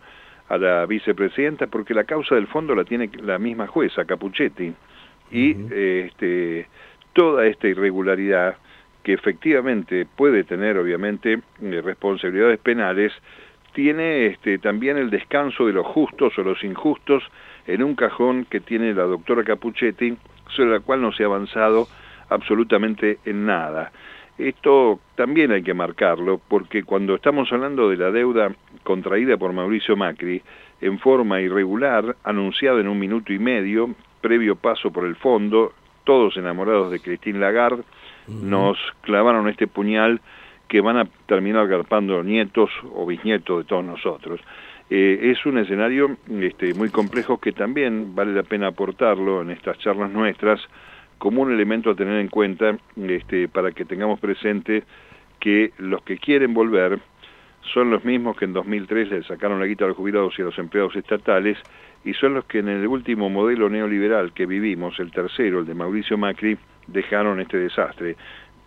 a 0.48 0.58
la 0.58 0.86
vicepresidenta, 0.86 1.66
porque 1.66 1.94
la 1.94 2.04
causa 2.04 2.34
del 2.34 2.46
fondo 2.46 2.74
la 2.74 2.84
tiene 2.84 3.10
la 3.22 3.38
misma 3.38 3.66
jueza, 3.66 4.04
Capuchetti, 4.04 4.72
y 5.30 5.56
este, 5.72 6.68
toda 7.14 7.46
esta 7.46 7.66
irregularidad, 7.66 8.58
que 9.04 9.12
efectivamente 9.12 10.06
puede 10.16 10.42
tener 10.42 10.78
obviamente 10.78 11.34
eh, 11.62 11.80
responsabilidades 11.84 12.58
penales, 12.58 13.12
tiene 13.74 14.26
este, 14.26 14.58
también 14.58 14.96
el 14.96 15.10
descanso 15.10 15.66
de 15.66 15.72
los 15.72 15.86
justos 15.86 16.36
o 16.38 16.42
los 16.42 16.64
injustos 16.64 17.22
en 17.66 17.82
un 17.82 17.94
cajón 17.94 18.46
que 18.46 18.60
tiene 18.60 18.94
la 18.94 19.04
doctora 19.04 19.44
Capuchetti, 19.44 20.16
sobre 20.48 20.70
la 20.70 20.80
cual 20.80 21.02
no 21.02 21.12
se 21.12 21.22
ha 21.22 21.26
avanzado 21.26 21.86
absolutamente 22.30 23.18
en 23.24 23.46
nada. 23.46 23.92
Esto 24.38 25.00
también 25.14 25.52
hay 25.52 25.62
que 25.62 25.74
marcarlo, 25.74 26.40
porque 26.48 26.82
cuando 26.82 27.14
estamos 27.14 27.52
hablando 27.52 27.88
de 27.88 27.96
la 27.96 28.10
deuda 28.10 28.52
contraída 28.82 29.36
por 29.36 29.52
Mauricio 29.52 29.96
Macri, 29.96 30.42
en 30.80 30.98
forma 30.98 31.40
irregular, 31.40 32.16
anunciada 32.24 32.80
en 32.80 32.88
un 32.88 32.98
minuto 32.98 33.32
y 33.32 33.38
medio, 33.38 33.94
previo 34.20 34.56
paso 34.56 34.90
por 34.90 35.04
el 35.04 35.16
fondo, 35.16 35.72
todos 36.04 36.36
enamorados 36.36 36.90
de 36.90 37.00
Christine 37.00 37.38
Lagarde, 37.38 37.84
nos 38.28 38.78
clavaron 39.02 39.48
este 39.48 39.66
puñal 39.66 40.20
que 40.68 40.80
van 40.80 40.96
a 40.96 41.04
terminar 41.26 41.68
garpando 41.68 42.22
nietos 42.22 42.70
o 42.94 43.06
bisnietos 43.06 43.58
de 43.58 43.64
todos 43.68 43.84
nosotros. 43.84 44.40
Eh, 44.90 45.32
es 45.32 45.46
un 45.46 45.58
escenario 45.58 46.16
este, 46.40 46.74
muy 46.74 46.90
complejo 46.90 47.38
que 47.38 47.52
también 47.52 48.14
vale 48.14 48.32
la 48.32 48.42
pena 48.42 48.68
aportarlo 48.68 49.42
en 49.42 49.50
estas 49.50 49.78
charlas 49.78 50.10
nuestras, 50.10 50.60
como 51.18 51.42
un 51.42 51.52
elemento 51.52 51.90
a 51.90 51.94
tener 51.94 52.20
en 52.20 52.28
cuenta 52.28 52.76
este, 52.96 53.48
para 53.48 53.72
que 53.72 53.84
tengamos 53.84 54.20
presente 54.20 54.84
que 55.40 55.72
los 55.78 56.02
que 56.02 56.18
quieren 56.18 56.54
volver 56.54 56.98
son 57.72 57.90
los 57.90 58.04
mismos 58.04 58.36
que 58.36 58.44
en 58.44 58.52
2003 58.52 59.10
le 59.10 59.22
sacaron 59.22 59.58
la 59.58 59.66
guita 59.66 59.84
a 59.84 59.88
los 59.88 59.96
jubilados 59.96 60.38
y 60.38 60.42
a 60.42 60.46
los 60.46 60.58
empleados 60.58 60.96
estatales 60.96 61.56
y 62.04 62.12
son 62.12 62.34
los 62.34 62.44
que 62.44 62.58
en 62.58 62.68
el 62.68 62.86
último 62.86 63.30
modelo 63.30 63.70
neoliberal 63.70 64.32
que 64.34 64.44
vivimos, 64.44 64.98
el 65.00 65.10
tercero, 65.10 65.60
el 65.60 65.66
de 65.66 65.74
Mauricio 65.74 66.18
Macri, 66.18 66.58
dejaron 66.86 67.40
este 67.40 67.58
desastre. 67.58 68.16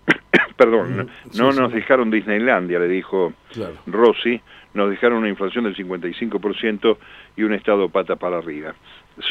Perdón, 0.58 0.98
mm, 0.98 1.38
no 1.38 1.52
nos 1.52 1.72
dejaron 1.72 2.10
Disneylandia, 2.10 2.80
le 2.80 2.88
dijo 2.88 3.34
Rossi, 3.86 4.42
nos 4.74 4.90
dejaron 4.90 5.20
una 5.20 5.30
inflación 5.30 5.66
del 5.66 5.76
55% 5.76 6.98
y 7.36 7.44
un 7.44 7.54
Estado 7.54 7.90
pata 7.90 8.16
para 8.16 8.38
arriba. 8.38 8.74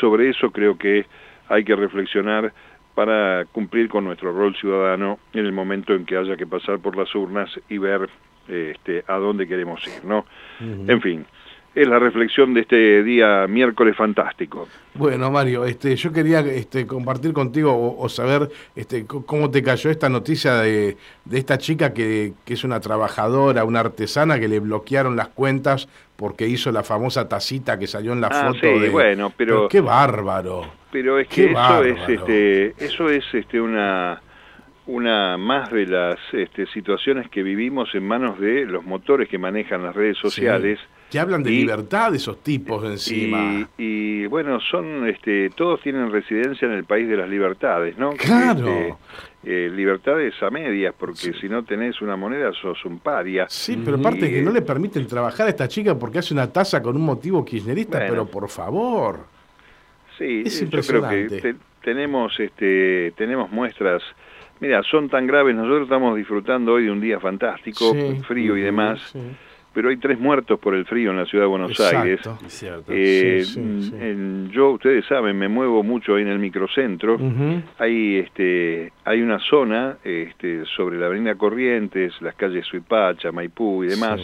Sobre 0.00 0.28
eso 0.28 0.50
creo 0.50 0.76
que 0.76 1.06
hay 1.48 1.64
que 1.64 1.76
reflexionar 1.76 2.52
para 2.94 3.44
cumplir 3.52 3.88
con 3.88 4.04
nuestro 4.04 4.32
rol 4.32 4.56
ciudadano 4.56 5.18
en 5.34 5.44
el 5.44 5.52
momento 5.52 5.94
en 5.94 6.06
que 6.06 6.16
haya 6.16 6.36
que 6.36 6.46
pasar 6.46 6.78
por 6.78 6.96
las 6.96 7.14
urnas 7.14 7.50
y 7.68 7.78
ver 7.78 8.08
este, 8.48 9.04
a 9.06 9.16
dónde 9.16 9.46
queremos 9.46 9.86
ir, 9.86 10.04
¿no? 10.04 10.24
En 10.60 11.00
fin, 11.02 11.26
es 11.76 11.86
la 11.86 11.98
reflexión 11.98 12.54
de 12.54 12.62
este 12.62 13.02
día 13.02 13.46
miércoles 13.46 13.94
fantástico. 13.94 14.66
Bueno, 14.94 15.30
Mario, 15.30 15.66
este, 15.66 15.94
yo 15.94 16.10
quería 16.10 16.40
este, 16.40 16.86
compartir 16.86 17.34
contigo 17.34 17.94
o, 17.98 18.08
saber 18.08 18.48
este, 18.74 19.04
cómo 19.04 19.50
te 19.50 19.62
cayó 19.62 19.90
esta 19.90 20.08
noticia 20.08 20.54
de, 20.54 20.96
de 21.26 21.38
esta 21.38 21.58
chica 21.58 21.92
que, 21.92 22.32
que, 22.46 22.54
es 22.54 22.64
una 22.64 22.80
trabajadora, 22.80 23.64
una 23.64 23.80
artesana, 23.80 24.40
que 24.40 24.48
le 24.48 24.58
bloquearon 24.58 25.16
las 25.16 25.28
cuentas 25.28 25.86
porque 26.16 26.48
hizo 26.48 26.72
la 26.72 26.82
famosa 26.82 27.28
tacita 27.28 27.78
que 27.78 27.86
salió 27.86 28.14
en 28.14 28.22
la 28.22 28.28
ah, 28.28 28.46
foto. 28.46 28.58
Sí, 28.60 28.88
bueno, 28.88 29.30
pero, 29.36 29.68
qué 29.68 29.82
bárbaro. 29.82 30.62
Pero 30.90 31.18
es 31.18 31.28
que 31.28 31.50
eso 31.52 31.84
es, 31.84 32.08
este, 32.08 32.74
eso 32.82 33.10
es 33.10 33.24
este, 33.34 33.60
una 33.60 34.22
una 34.86 35.36
más 35.36 35.70
de 35.72 35.84
las 35.84 36.16
este, 36.32 36.64
situaciones 36.68 37.28
que 37.28 37.42
vivimos 37.42 37.92
en 37.94 38.06
manos 38.06 38.38
de 38.38 38.64
los 38.64 38.84
motores 38.84 39.28
que 39.28 39.36
manejan 39.36 39.82
las 39.82 39.94
redes 39.94 40.16
sociales. 40.16 40.78
Que 41.16 41.20
hablan 41.20 41.42
de 41.42 41.48
libertad 41.50 42.10
de 42.10 42.18
esos 42.18 42.42
tipos 42.42 42.84
encima. 42.84 43.66
Y, 43.78 44.26
bueno, 44.26 44.60
son, 44.60 45.08
este, 45.08 45.48
todos 45.48 45.80
tienen 45.80 46.12
residencia 46.12 46.66
en 46.66 46.72
el 46.72 46.84
país 46.84 47.08
de 47.08 47.16
las 47.16 47.26
libertades, 47.26 47.96
¿no? 47.96 48.10
Claro. 48.10 48.68
Este, 48.68 48.94
eh, 49.44 49.70
libertades 49.70 50.34
a 50.42 50.50
medias, 50.50 50.94
porque 50.98 51.32
si 51.40 51.48
no 51.48 51.64
tenés 51.64 52.02
una 52.02 52.16
moneda 52.16 52.52
sos 52.52 52.84
un 52.84 52.98
paria. 52.98 53.46
Sí, 53.48 53.80
pero 53.82 53.96
aparte 53.96 54.30
que 54.30 54.42
no 54.42 54.50
le 54.50 54.60
permiten 54.60 55.06
trabajar 55.06 55.46
a 55.46 55.50
esta 55.50 55.66
chica 55.68 55.98
porque 55.98 56.18
hace 56.18 56.34
una 56.34 56.52
tasa 56.52 56.82
con 56.82 56.96
un 56.96 57.02
motivo 57.06 57.42
kirchnerista, 57.42 58.00
pero 58.00 58.26
por 58.26 58.50
favor. 58.50 59.20
Sí, 60.18 60.44
yo 60.44 60.80
creo 60.82 61.08
que 61.08 61.56
tenemos, 61.82 62.38
este, 62.38 63.14
tenemos 63.16 63.50
muestras 63.50 64.02
Mira, 64.60 64.82
son 64.84 65.08
tan 65.08 65.26
graves, 65.26 65.54
nosotros 65.54 65.82
estamos 65.82 66.16
disfrutando 66.16 66.72
hoy 66.72 66.84
de 66.84 66.90
un 66.90 67.00
día 67.00 67.20
fantástico, 67.20 67.94
frío 68.26 68.56
y 68.56 68.62
demás, 68.62 69.14
pero 69.76 69.90
hay 69.90 69.98
tres 69.98 70.18
muertos 70.18 70.58
por 70.58 70.74
el 70.74 70.86
frío 70.86 71.10
en 71.10 71.18
la 71.18 71.26
ciudad 71.26 71.44
de 71.44 71.48
Buenos 71.48 71.78
Aires. 71.80 72.18
Eh, 72.88 73.44
yo, 74.50 74.70
ustedes 74.70 75.04
saben, 75.04 75.38
me 75.38 75.48
muevo 75.48 75.82
mucho 75.82 76.14
ahí 76.14 76.22
en 76.22 76.28
el 76.28 76.38
microcentro. 76.38 77.18
Hay 77.78 78.16
este, 78.16 78.90
hay 79.04 79.20
una 79.20 79.38
zona 79.38 79.98
este, 80.02 80.64
sobre 80.64 80.98
la 80.98 81.06
avenida 81.06 81.34
Corrientes, 81.34 82.14
las 82.22 82.34
calles 82.36 82.64
Suipacha, 82.64 83.32
Maipú 83.32 83.84
y 83.84 83.88
demás, 83.88 84.18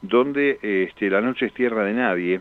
donde 0.00 0.58
este, 0.62 1.10
la 1.10 1.20
noche 1.20 1.44
es 1.44 1.52
tierra 1.52 1.84
de 1.84 1.92
nadie. 1.92 2.40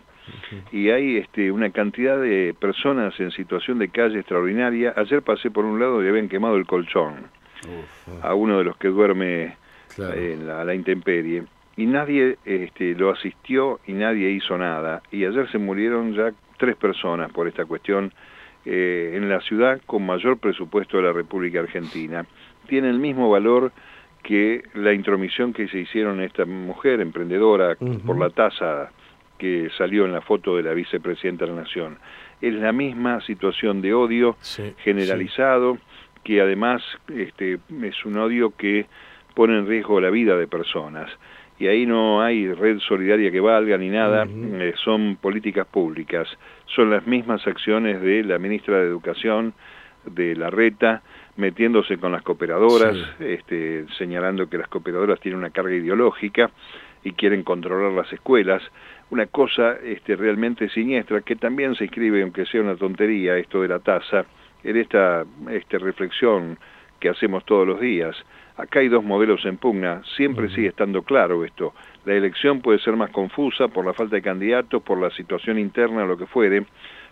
Y 0.71 0.89
hay 0.89 1.17
este, 1.17 1.51
una 1.51 1.69
cantidad 1.71 2.17
de 2.17 2.55
personas 2.57 3.19
en 3.19 3.31
situación 3.31 3.77
de 3.77 3.89
calle 3.89 4.19
extraordinaria. 4.19 4.93
Ayer 4.95 5.21
pasé 5.21 5.51
por 5.51 5.65
un 5.65 5.81
lado 5.81 6.01
y 6.01 6.07
habían 6.07 6.29
quemado 6.29 6.55
el 6.55 6.65
colchón 6.65 7.27
a 8.21 8.33
uno 8.33 8.57
de 8.59 8.63
los 8.63 8.77
que 8.77 8.87
duerme 8.87 9.57
en 9.97 10.47
la, 10.47 10.73
intemperie 10.73 11.43
y 11.77 11.85
nadie 11.85 12.37
este, 12.43 12.95
lo 12.95 13.11
asistió 13.11 13.79
y 13.85 13.93
nadie 13.93 14.31
hizo 14.31 14.57
nada. 14.57 15.03
Y 15.11 15.23
ayer 15.23 15.49
se 15.51 15.59
murieron 15.59 16.13
ya 16.13 16.33
tres 16.57 16.75
personas 16.75 17.31
por 17.31 17.47
esta 17.47 17.65
cuestión 17.65 18.11
eh, 18.65 19.13
en 19.13 19.29
la 19.29 19.39
ciudad 19.41 19.79
con 19.85 20.05
mayor 20.05 20.39
presupuesto 20.39 20.97
de 20.97 21.03
la 21.03 21.13
República 21.13 21.59
Argentina. 21.59 22.25
Tiene 22.67 22.89
el 22.89 22.99
mismo 22.99 23.29
valor 23.29 23.71
que 24.23 24.63
la 24.73 24.91
intromisión 24.91 25.53
que 25.53 25.67
se 25.67 25.79
hicieron 25.79 26.19
a 26.19 26.25
esta 26.25 26.45
mujer 26.45 26.99
emprendedora 26.99 27.77
por 28.05 28.17
la 28.19 28.31
tasa 28.31 28.91
que 29.37 29.69
salió 29.77 30.05
en 30.05 30.11
la 30.11 30.21
foto 30.21 30.57
de 30.57 30.63
la 30.63 30.73
vicepresidenta 30.73 31.45
de 31.45 31.51
la 31.51 31.61
Nación. 31.61 31.99
Es 32.41 32.53
la 32.55 32.71
misma 32.71 33.21
situación 33.21 33.81
de 33.81 33.93
odio 33.93 34.35
generalizado 34.79 35.77
que 36.23 36.41
además 36.41 36.81
este, 37.15 37.59
es 37.83 38.05
un 38.05 38.17
odio 38.17 38.53
que 38.57 38.87
pone 39.33 39.57
en 39.57 39.67
riesgo 39.67 40.01
la 40.01 40.09
vida 40.09 40.35
de 40.35 40.47
personas. 40.47 41.09
Y 41.59 41.67
ahí 41.67 41.85
no 41.85 42.21
hay 42.21 42.51
red 42.53 42.79
solidaria 42.79 43.31
que 43.31 43.39
valga 43.39 43.77
ni 43.77 43.89
nada, 43.89 44.27
eh, 44.27 44.73
son 44.83 45.15
políticas 45.15 45.65
públicas, 45.65 46.27
son 46.67 46.91
las 46.91 47.07
mismas 47.07 47.45
acciones 47.47 47.99
de 48.01 48.23
la 48.23 48.37
ministra 48.37 48.77
de 48.77 48.87
Educación, 48.87 49.53
de 50.05 50.35
la 50.35 50.49
RETA, 50.49 51.01
metiéndose 51.35 51.97
con 51.97 52.11
las 52.11 52.21
cooperadoras, 52.23 52.95
este, 53.19 53.85
señalando 53.97 54.49
que 54.49 54.57
las 54.57 54.67
cooperadoras 54.67 55.19
tienen 55.19 55.39
una 55.39 55.49
carga 55.49 55.73
ideológica 55.73 56.51
y 57.03 57.13
quieren 57.13 57.43
controlar 57.43 57.91
las 57.91 58.11
escuelas. 58.11 58.61
Una 59.09 59.27
cosa 59.27 59.77
este, 59.83 60.15
realmente 60.15 60.69
siniestra 60.69 61.21
que 61.21 61.35
también 61.35 61.75
se 61.75 61.85
inscribe, 61.85 62.21
aunque 62.21 62.45
sea 62.45 62.61
una 62.61 62.75
tontería, 62.75 63.37
esto 63.37 63.61
de 63.61 63.67
la 63.67 63.79
tasa, 63.79 64.25
en 64.63 64.77
esta 64.77 65.25
este, 65.49 65.77
reflexión 65.77 66.57
que 66.99 67.09
hacemos 67.09 67.45
todos 67.45 67.67
los 67.67 67.79
días. 67.79 68.15
Acá 68.57 68.79
hay 68.79 68.87
dos 68.87 69.03
modelos 69.03 69.45
en 69.45 69.57
pugna, 69.57 70.01
siempre 70.15 70.49
sigue 70.49 70.69
estando 70.69 71.03
claro 71.03 71.45
esto. 71.45 71.75
La 72.05 72.15
elección 72.15 72.61
puede 72.61 72.79
ser 72.79 72.95
más 72.95 73.11
confusa 73.11 73.67
por 73.67 73.85
la 73.85 73.93
falta 73.93 74.15
de 74.15 74.23
candidatos, 74.23 74.81
por 74.81 74.99
la 74.99 75.11
situación 75.11 75.59
interna, 75.59 76.05
lo 76.05 76.17
que 76.17 76.25
fuere, 76.25 76.65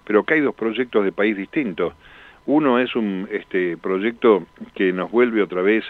pero 0.05 0.21
acá 0.21 0.33
hay 0.33 0.41
dos 0.41 0.55
proyectos 0.55 1.05
de 1.05 1.11
país 1.11 1.37
distintos. 1.37 1.93
Uno 2.47 2.79
es 2.79 2.95
un 2.95 3.27
este, 3.31 3.77
proyecto 3.77 4.47
que 4.73 4.91
nos 4.91 5.11
vuelve 5.11 5.43
otra 5.43 5.61
vez 5.61 5.83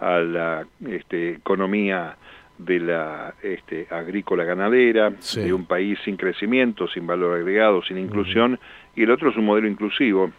a 0.00 0.18
la 0.20 0.66
este, 0.86 1.32
economía 1.32 2.16
de 2.56 2.80
la 2.80 3.34
este, 3.42 3.86
agrícola 3.90 4.44
ganadera, 4.44 5.12
de 5.34 5.52
un 5.52 5.66
país 5.66 5.98
sin 6.04 6.16
crecimiento, 6.16 6.88
sin 6.88 7.06
valor 7.06 7.36
agregado, 7.36 7.82
sin 7.82 7.98
inclusión, 7.98 8.58
y 8.96 9.02
el 9.02 9.10
otro 9.10 9.30
es 9.30 9.36
un 9.36 9.44
modelo 9.44 9.68
inclusivo. 9.68 10.30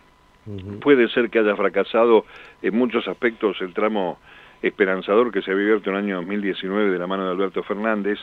Puede 0.82 1.08
ser 1.10 1.30
que 1.30 1.40
haya 1.40 1.56
fracasado 1.56 2.26
en 2.62 2.76
muchos 2.76 3.08
aspectos 3.08 3.58
el 3.62 3.74
tramo 3.74 4.20
esperanzador 4.68 5.32
que 5.32 5.42
se 5.42 5.52
había 5.52 5.66
abierto 5.66 5.90
en 5.90 5.96
el 5.98 6.04
año 6.04 6.16
2019 6.18 6.92
de 6.92 7.00
la 7.00 7.08
mano 7.08 7.26
de 7.26 7.32
Alberto 7.32 7.64
Fernández, 7.64 8.20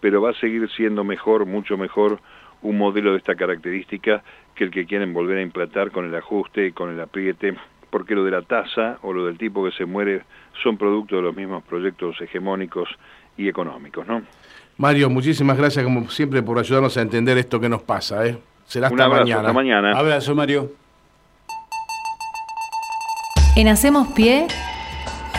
pero 0.00 0.20
va 0.20 0.30
a 0.30 0.34
seguir 0.34 0.68
siendo 0.76 1.04
mejor, 1.04 1.46
mucho 1.46 1.76
mejor, 1.76 2.20
un 2.62 2.78
modelo 2.78 3.12
de 3.12 3.18
esta 3.18 3.34
característica 3.34 4.22
que 4.54 4.64
el 4.64 4.70
que 4.70 4.86
quieren 4.86 5.12
volver 5.12 5.38
a 5.38 5.42
implantar 5.42 5.90
con 5.90 6.06
el 6.06 6.14
ajuste, 6.14 6.72
con 6.72 6.90
el 6.90 7.00
apriete, 7.00 7.54
porque 7.90 8.14
lo 8.14 8.24
de 8.24 8.30
la 8.30 8.42
tasa 8.42 8.98
o 9.02 9.12
lo 9.12 9.26
del 9.26 9.38
tipo 9.38 9.64
que 9.64 9.70
se 9.72 9.84
muere 9.84 10.22
son 10.62 10.76
producto 10.76 11.16
de 11.16 11.22
los 11.22 11.36
mismos 11.36 11.62
proyectos 11.64 12.20
hegemónicos 12.20 12.88
y 13.36 13.48
económicos, 13.48 14.06
¿no? 14.06 14.22
Mario, 14.78 15.08
muchísimas 15.08 15.56
gracias 15.56 15.84
como 15.84 16.08
siempre 16.10 16.42
por 16.42 16.58
ayudarnos 16.58 16.96
a 16.96 17.02
entender 17.02 17.38
esto 17.38 17.58
que 17.58 17.68
nos 17.68 17.82
pasa, 17.82 18.26
¿eh? 18.26 18.38
Será 18.66 18.88
hasta 18.88 19.08
mañana. 19.08 19.40
Hasta 19.40 19.52
mañana. 19.52 19.92
Abrazo, 19.92 20.34
Mario. 20.34 20.72
En 23.54 23.68
Hacemos 23.68 24.08
Pie, 24.08 24.46